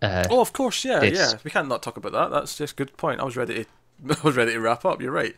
Uh, 0.00 0.24
oh, 0.30 0.40
of 0.40 0.52
course, 0.52 0.84
yeah, 0.84 1.00
disc. 1.00 1.14
yeah. 1.14 1.38
We 1.44 1.50
can't 1.50 1.68
not 1.68 1.82
talk 1.82 1.96
about 1.96 2.12
that. 2.12 2.30
That's 2.30 2.56
just 2.56 2.74
a 2.74 2.76
good 2.76 2.96
point. 2.96 3.20
I 3.20 3.24
was 3.24 3.36
ready 3.36 3.64
to, 3.64 4.16
I 4.22 4.22
was 4.22 4.36
ready 4.36 4.52
to 4.52 4.60
wrap 4.60 4.84
up. 4.84 5.00
You're 5.00 5.12
right. 5.12 5.34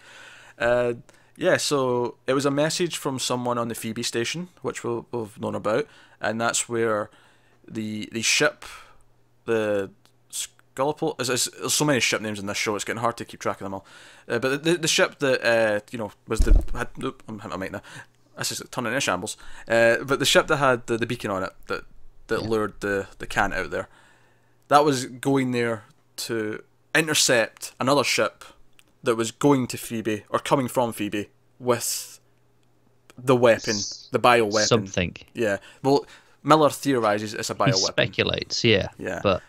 Uh, 0.59 0.95
yeah, 1.37 1.57
so 1.59 2.17
it 2.27 2.33
was 2.33 2.47
a 2.47 2.51
message 2.51 2.97
from 2.97 3.19
someone 3.19 3.59
on 3.59 3.69
the 3.69 3.75
Phoebe 3.75 4.03
station, 4.03 4.49
which 4.63 4.83
we'll, 4.83 5.07
we've 5.13 5.39
known 5.39 5.55
about, 5.55 5.87
and 6.21 6.41
that's 6.41 6.69
where 6.69 7.11
the 7.69 8.09
the 8.13 8.23
ship, 8.23 8.65
the. 9.45 9.91
There's, 10.79 11.29
there's, 11.29 11.73
so 11.73 11.87
many 11.87 12.01
ship 12.01 12.21
names 12.21 12.39
in 12.39 12.45
this 12.45 12.59
show. 12.59 12.77
It's 12.77 12.85
getting 12.85 13.01
hard 13.01 13.17
to 13.17 13.25
keep 13.25 13.41
track 13.41 13.63
of 13.63 13.65
them 13.65 13.73
all. 13.73 13.87
Uh, 14.29 14.39
but 14.39 14.65
the, 14.65 14.77
the 14.77 14.89
ship 14.89 15.19
that 15.21 15.45
uh, 15.45 15.81
you 15.91 15.99
know 15.99 16.13
was 16.27 16.41
the 16.41 16.53
had. 16.73 16.89
Nope, 16.97 17.23
I'm, 17.29 17.41
I'm 17.41 17.73
now. 17.73 17.83
This 18.37 18.53
is 18.53 18.63
turning 18.71 18.93
into 18.93 19.01
shambles. 19.01 19.37
Uh, 19.67 19.99
but 20.05 20.19
the 20.19 20.27
ship 20.27 20.47
that 20.49 20.57
had 20.57 20.87
the, 20.87 20.99
the 20.99 21.07
beacon 21.07 21.31
on 21.31 21.43
it 21.43 21.53
that 21.69 21.85
that 22.27 22.43
yeah. 22.43 22.49
lured 22.49 22.81
the 22.81 23.07
the 23.19 23.27
can 23.27 23.53
out 23.53 23.71
there, 23.71 23.89
that 24.69 24.85
was 24.85 25.07
going 25.07 25.53
there 25.53 25.85
to 26.17 26.63
intercept 26.95 27.73
another 27.79 28.05
ship 28.05 28.45
that 29.03 29.17
was 29.17 29.31
going 29.31 29.67
to 29.69 29.79
Phoebe 29.79 30.25
or 30.29 30.39
coming 30.39 30.69
from 30.69 30.93
Phoebe 30.93 31.29
with 31.59 32.21
the 33.17 33.37
weapon, 33.37 33.77
the 34.11 34.19
bio 34.19 34.45
weapon. 34.45 34.67
Something. 34.67 35.17
Yeah. 35.35 35.59
Well, 35.83 36.07
Miller 36.43 36.71
theorizes 36.71 37.35
it's 37.35 37.51
a 37.51 37.55
bio 37.55 37.69
weapon. 37.69 37.93
Speculates, 37.93 38.65
yeah. 38.65 38.89
Yeah. 38.99 39.21
But 39.23 39.43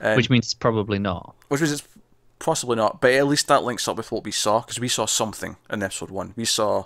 um, 0.00 0.16
which 0.16 0.30
means 0.30 0.46
it's 0.46 0.54
probably 0.54 0.98
not. 0.98 1.34
Which 1.48 1.60
means 1.60 1.72
it's 1.72 1.88
possibly 2.38 2.76
not. 2.76 3.00
But 3.00 3.12
at 3.12 3.26
least 3.26 3.48
that 3.48 3.64
links 3.64 3.88
up 3.88 3.96
with 3.96 4.12
what 4.12 4.24
we 4.24 4.32
saw 4.32 4.60
because 4.60 4.80
we 4.80 4.88
saw 4.88 5.06
something 5.06 5.56
in 5.70 5.82
episode 5.82 6.10
one. 6.10 6.34
We 6.36 6.44
saw. 6.44 6.84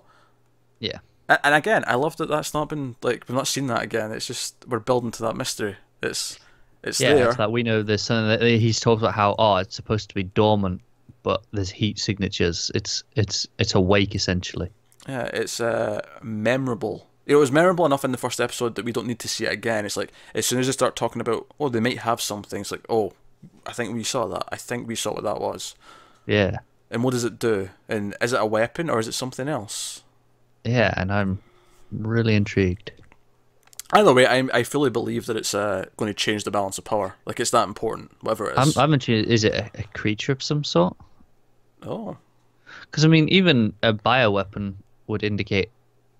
Yeah. 0.79 0.99
And 1.29 1.55
again, 1.55 1.85
I 1.87 1.95
love 1.95 2.17
that 2.17 2.29
that's 2.29 2.53
not 2.55 2.69
been 2.69 2.97
like 3.03 3.25
we've 3.29 3.37
not 3.37 3.47
seen 3.47 3.69
that 3.69 3.83
again. 3.83 4.11
It's 4.11 4.27
just 4.27 4.57
we're 4.67 4.81
building 4.81 5.13
to 5.13 5.23
that 5.23 5.37
mystery. 5.37 5.77
It's 6.03 6.39
it's 6.83 7.01
yeah, 7.01 7.15
there. 7.15 7.29
It's 7.29 7.37
that 7.37 7.53
we 7.53 7.63
know 7.63 7.83
there's 7.83 8.03
something 8.03 8.29
that 8.29 8.43
he's 8.43 8.81
talked 8.81 9.01
about 9.01 9.15
how 9.15 9.37
oh 9.39 9.57
it's 9.57 9.77
supposed 9.77 10.09
to 10.09 10.15
be 10.15 10.25
dormant, 10.25 10.81
but 11.23 11.45
there's 11.53 11.71
heat 11.71 12.01
signatures. 12.01 12.73
It's 12.75 13.05
it's 13.15 13.47
it's 13.59 13.77
awake 13.77 14.17
essentially. 14.17 14.71
Yeah, 15.09 15.31
it's 15.33 15.61
uh, 15.61 16.01
memorable 16.21 17.07
it 17.31 17.37
was 17.37 17.53
memorable 17.53 17.87
enough 17.87 18.05
in 18.05 18.11
the 18.11 18.19
first 18.19 18.41
episode 18.41 18.75
that 18.75 18.85
we 18.85 18.91
don't 18.91 19.07
need 19.07 19.21
to 19.21 19.29
see 19.29 19.45
it 19.45 19.53
again. 19.53 19.87
It's 19.87 19.97
like 19.97 20.11
as 20.35 20.47
soon 20.47 20.59
as 20.59 20.67
they 20.67 20.73
start 20.73 20.97
talking 20.97 21.21
about, 21.21 21.47
oh, 21.61 21.69
they 21.69 21.79
might 21.79 21.99
have 21.99 22.21
something. 22.21 22.61
It's 22.61 22.73
like, 22.73 22.85
oh, 22.89 23.13
I 23.67 23.73
think 23.73 23.95
we 23.95 24.05
saw 24.05 24.27
that. 24.27 24.45
I 24.51 24.57
think 24.57 24.87
we 24.87 24.95
saw 24.95 25.15
what 25.15 25.25
that 25.25 25.41
was. 25.41 25.75
Yeah. 26.27 26.59
And 26.91 27.05
what 27.05 27.13
does 27.13 27.25
it 27.25 27.39
do? 27.39 27.71
And 27.89 28.15
is 28.21 28.33
it 28.33 28.41
a 28.41 28.47
weapon 28.47 28.91
or 28.91 28.99
is 28.99 29.09
it 29.09 29.13
something 29.13 29.49
else? 29.49 30.03
Yeah, 30.65 30.93
and 30.97 31.13
I'm 31.13 31.41
really 31.91 32.35
intrigued. 32.35 32.93
Either 33.93 34.13
way, 34.13 34.27
I 34.27 34.49
I 34.53 34.63
fully 34.63 34.91
believe 34.91 35.27
that 35.27 35.37
it's 35.37 35.55
uh, 35.55 35.87
going 35.97 36.09
to 36.09 36.15
change 36.15 36.45
the 36.45 36.51
balance 36.51 36.79
of 36.79 36.85
power. 36.85 37.17
Like 37.25 37.41
it's 37.41 37.51
that 37.51 37.67
important, 37.67 38.13
whatever 38.21 38.51
it 38.51 38.59
is. 38.59 38.77
I'm, 38.77 38.85
I'm 38.85 38.93
intrigued. 38.93 39.29
Is 39.29 39.45
it 39.45 39.55
a, 39.55 39.71
a 39.75 39.83
creature 39.95 40.33
of 40.33 40.43
some 40.43 40.63
sort? 40.63 40.97
Oh. 41.83 42.17
Because 42.83 43.05
I 43.05 43.09
mean, 43.09 43.29
even 43.31 43.73
a 43.83 43.93
bioweapon 43.93 44.75
would 45.07 45.25
indicate 45.25 45.71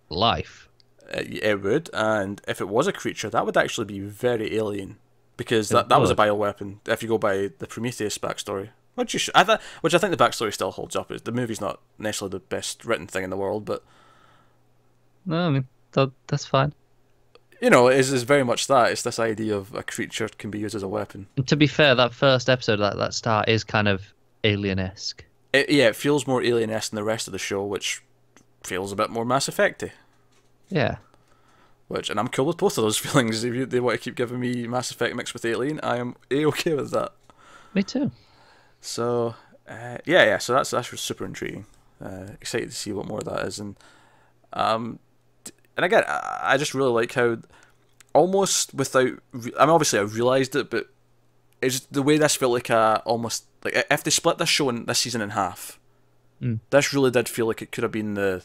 life 0.09 0.71
it 1.13 1.63
would, 1.63 1.91
and 1.93 2.41
if 2.47 2.61
it 2.61 2.69
was 2.69 2.87
a 2.87 2.93
creature, 2.93 3.31
that 3.31 3.45
would 3.45 3.57
actually 3.57 3.87
be 3.87 4.01
very 4.01 4.57
alien, 4.57 4.97
because 5.41 5.71
that, 5.71 5.89
that 5.89 5.99
was 5.99 6.11
a 6.11 6.15
bioweapon. 6.15 6.81
If 6.87 7.03
you 7.03 7.09
go 7.09 7.17
by 7.17 7.49
the 7.61 7.67
Prometheus 7.67 8.19
backstory, 8.19 8.69
which 8.95 9.15
you 9.15 9.19
should, 9.19 9.35
I 9.35 9.43
th- 9.43 9.59
which 9.81 9.95
I 9.95 9.99
think 9.99 10.15
the 10.15 10.23
backstory 10.23 10.53
still 10.53 10.71
holds 10.71 10.95
up. 10.95 11.11
Is 11.11 11.23
the 11.23 11.33
movie's 11.33 11.63
not 11.63 11.81
necessarily 11.99 12.33
the 12.33 12.41
best 12.41 12.85
written 12.85 13.07
thing 13.07 13.25
in 13.25 13.31
the 13.31 13.39
world, 13.39 13.65
but 13.65 13.83
no, 15.25 15.39
I 15.39 15.49
mean 15.49 15.67
that, 15.93 16.11
that's 16.27 16.45
fine. 16.45 16.75
You 17.63 17.71
know, 17.71 17.89
it 17.89 17.99
is, 17.99 18.13
is 18.13 18.25
very 18.25 18.45
much 18.45 18.67
that. 18.67 18.93
It's 18.93 19.01
this 19.01 19.19
idea 19.19 19.57
of 19.57 19.75
a 19.75 19.83
creature 19.83 20.29
can 20.29 20.51
be 20.51 20.59
used 20.59 20.75
as 20.75 20.83
a 20.83 20.89
weapon. 20.89 21.27
And 21.39 21.49
to 21.49 21.57
be 21.57 21.67
fair, 21.67 21.95
that 21.95 22.13
first 22.13 22.51
episode, 22.51 22.77
that 22.77 22.99
that 22.99 23.15
start 23.15 23.49
is 23.49 23.65
kind 23.65 23.89
of 23.89 24.13
alien 24.45 24.79
esque. 24.79 25.25
yeah, 25.55 25.89
it 25.89 25.97
feels 25.97 26.27
more 26.27 26.43
alien 26.43 26.69
esque 26.69 26.91
than 26.91 26.97
the 26.97 27.03
rest 27.05 27.29
of 27.29 27.33
the 27.33 27.39
show, 27.39 27.65
which 27.65 28.03
feels 28.63 28.93
a 28.93 28.97
bit 28.97 29.09
more 29.09 29.25
Mass 29.25 29.49
Effecty. 29.49 29.93
Yeah. 30.69 30.97
Which, 31.91 32.09
and 32.09 32.21
I'm 32.21 32.29
cool 32.29 32.47
with 32.47 32.57
both 32.57 32.79
of 32.79 32.85
those 32.85 32.99
feelings. 33.05 33.43
If 33.43 33.53
you, 33.53 33.67
they 33.67 33.81
want 33.81 33.99
to 33.99 34.05
keep 34.05 34.15
giving 34.15 34.39
me 34.39 34.69
Mass 34.69 34.93
Effect 34.93 35.17
mixed 35.17 35.35
with 35.35 35.45
Alien, 35.45 35.81
I 35.83 35.97
am 35.97 36.15
a 36.31 36.45
okay 36.47 36.73
with 36.75 36.93
that. 36.93 37.13
Me 37.75 37.83
too. 37.83 38.13
So, 38.81 39.35
uh, 39.69 39.99
yeah, 40.07 40.25
yeah. 40.25 40.39
So 40.39 40.53
that's 40.55 40.71
that's 40.71 40.89
super 41.01 41.25
intriguing. 41.25 41.67
uh, 42.01 42.29
excited 42.41 42.71
to 42.71 42.77
see 42.77 42.93
what 42.93 43.07
more 43.09 43.19
of 43.19 43.25
that 43.25 43.45
is, 43.45 43.59
and 43.59 43.77
um, 44.53 45.01
and 45.77 45.85
again, 45.85 46.05
I, 46.07 46.57
just 46.59 46.75
really 46.75 46.93
like 46.93 47.13
how 47.15 47.39
almost 48.13 48.73
without, 48.73 49.11
re- 49.33 49.53
I 49.59 49.67
mean, 49.67 49.71
obviously 49.75 49.99
I 49.99 50.03
realised 50.03 50.55
it, 50.57 50.71
but 50.71 50.87
it's 51.61 51.81
the 51.81 52.03
way 52.03 52.19
this 52.19 52.37
felt 52.37 52.53
like 52.53 52.71
a 52.71 53.03
almost 53.05 53.47
like 53.65 53.85
if 53.91 54.05
they 54.05 54.11
split 54.13 54.39
this 54.39 54.49
show 54.49 54.69
in 54.69 54.87
this 54.87 55.01
season 55.01 55.21
in 55.21 55.31
half, 55.31 55.77
Mm. 56.41 56.61
this 56.71 56.95
really 56.95 57.11
did 57.11 57.29
feel 57.29 57.47
like 57.47 57.61
it 57.61 57.71
could 57.73 57.83
have 57.83 57.93
been 57.93 58.15
the 58.15 58.43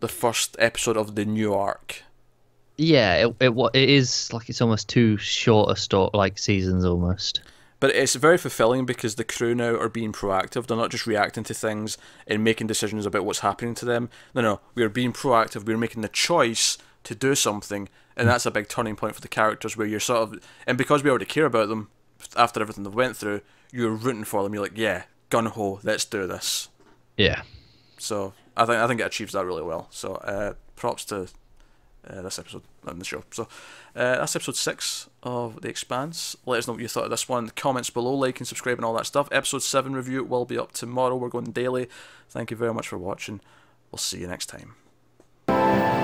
the 0.00 0.08
first 0.08 0.54
episode 0.58 0.96
of 0.98 1.14
the 1.14 1.24
new 1.24 1.54
arc. 1.54 2.02
Yeah, 2.80 3.26
it 3.26 3.36
it 3.40 3.70
it 3.74 3.90
is 3.90 4.32
like 4.32 4.48
it's 4.48 4.62
almost 4.62 4.88
too 4.88 5.18
short 5.18 5.70
a 5.70 5.76
story, 5.76 6.08
like 6.14 6.38
seasons 6.38 6.82
almost. 6.82 7.42
But 7.78 7.94
it's 7.94 8.14
very 8.14 8.38
fulfilling 8.38 8.86
because 8.86 9.16
the 9.16 9.24
crew 9.24 9.54
now 9.54 9.74
are 9.76 9.90
being 9.90 10.12
proactive. 10.12 10.66
They're 10.66 10.78
not 10.78 10.90
just 10.90 11.06
reacting 11.06 11.44
to 11.44 11.52
things 11.52 11.98
and 12.26 12.42
making 12.42 12.68
decisions 12.68 13.04
about 13.04 13.26
what's 13.26 13.40
happening 13.40 13.74
to 13.76 13.84
them. 13.84 14.08
No, 14.34 14.40
no, 14.40 14.60
we 14.74 14.82
are 14.82 14.88
being 14.88 15.12
proactive. 15.12 15.66
We're 15.66 15.76
making 15.76 16.00
the 16.00 16.08
choice 16.08 16.78
to 17.04 17.14
do 17.14 17.34
something, 17.34 17.90
and 18.16 18.26
that's 18.26 18.46
a 18.46 18.50
big 18.50 18.68
turning 18.68 18.96
point 18.96 19.14
for 19.14 19.20
the 19.20 19.28
characters. 19.28 19.76
Where 19.76 19.86
you're 19.86 20.00
sort 20.00 20.22
of, 20.22 20.42
and 20.66 20.78
because 20.78 21.04
we 21.04 21.10
already 21.10 21.26
care 21.26 21.44
about 21.44 21.68
them 21.68 21.90
after 22.34 22.62
everything 22.62 22.84
they've 22.84 22.94
went 22.94 23.14
through, 23.14 23.42
you're 23.70 23.90
rooting 23.90 24.24
for 24.24 24.42
them. 24.42 24.54
You're 24.54 24.62
like, 24.62 24.78
yeah, 24.78 25.02
gun 25.28 25.46
ho, 25.46 25.80
let's 25.82 26.06
do 26.06 26.26
this. 26.26 26.70
Yeah. 27.18 27.42
So 27.98 28.32
I 28.56 28.64
think 28.64 28.78
I 28.78 28.86
think 28.86 29.00
it 29.02 29.06
achieves 29.06 29.34
that 29.34 29.44
really 29.44 29.62
well. 29.62 29.88
So 29.90 30.14
uh, 30.14 30.54
props 30.76 31.04
to 31.06 31.28
uh, 32.08 32.22
this 32.22 32.38
episode 32.38 32.62
on 32.86 32.98
the 32.98 33.04
show. 33.04 33.24
So 33.30 33.44
uh, 33.94 34.16
that's 34.16 34.36
episode 34.36 34.56
six 34.56 35.08
of 35.22 35.60
The 35.60 35.68
Expanse. 35.68 36.36
Let 36.46 36.58
us 36.58 36.66
know 36.66 36.74
what 36.74 36.82
you 36.82 36.88
thought 36.88 37.04
of 37.04 37.10
this 37.10 37.28
one. 37.28 37.50
Comments 37.50 37.88
below, 37.90 38.14
like 38.14 38.38
and 38.38 38.48
subscribe 38.48 38.78
and 38.78 38.84
all 38.84 38.94
that 38.94 39.06
stuff. 39.06 39.28
Episode 39.32 39.62
seven 39.62 39.94
review 39.94 40.24
will 40.24 40.44
be 40.44 40.58
up 40.58 40.72
tomorrow. 40.72 41.16
We're 41.16 41.28
going 41.28 41.52
daily. 41.52 41.88
Thank 42.28 42.50
you 42.50 42.56
very 42.56 42.74
much 42.74 42.88
for 42.88 42.98
watching. 42.98 43.40
We'll 43.90 43.98
see 43.98 44.20
you 44.20 44.28
next 44.28 44.46
time. 44.46 45.99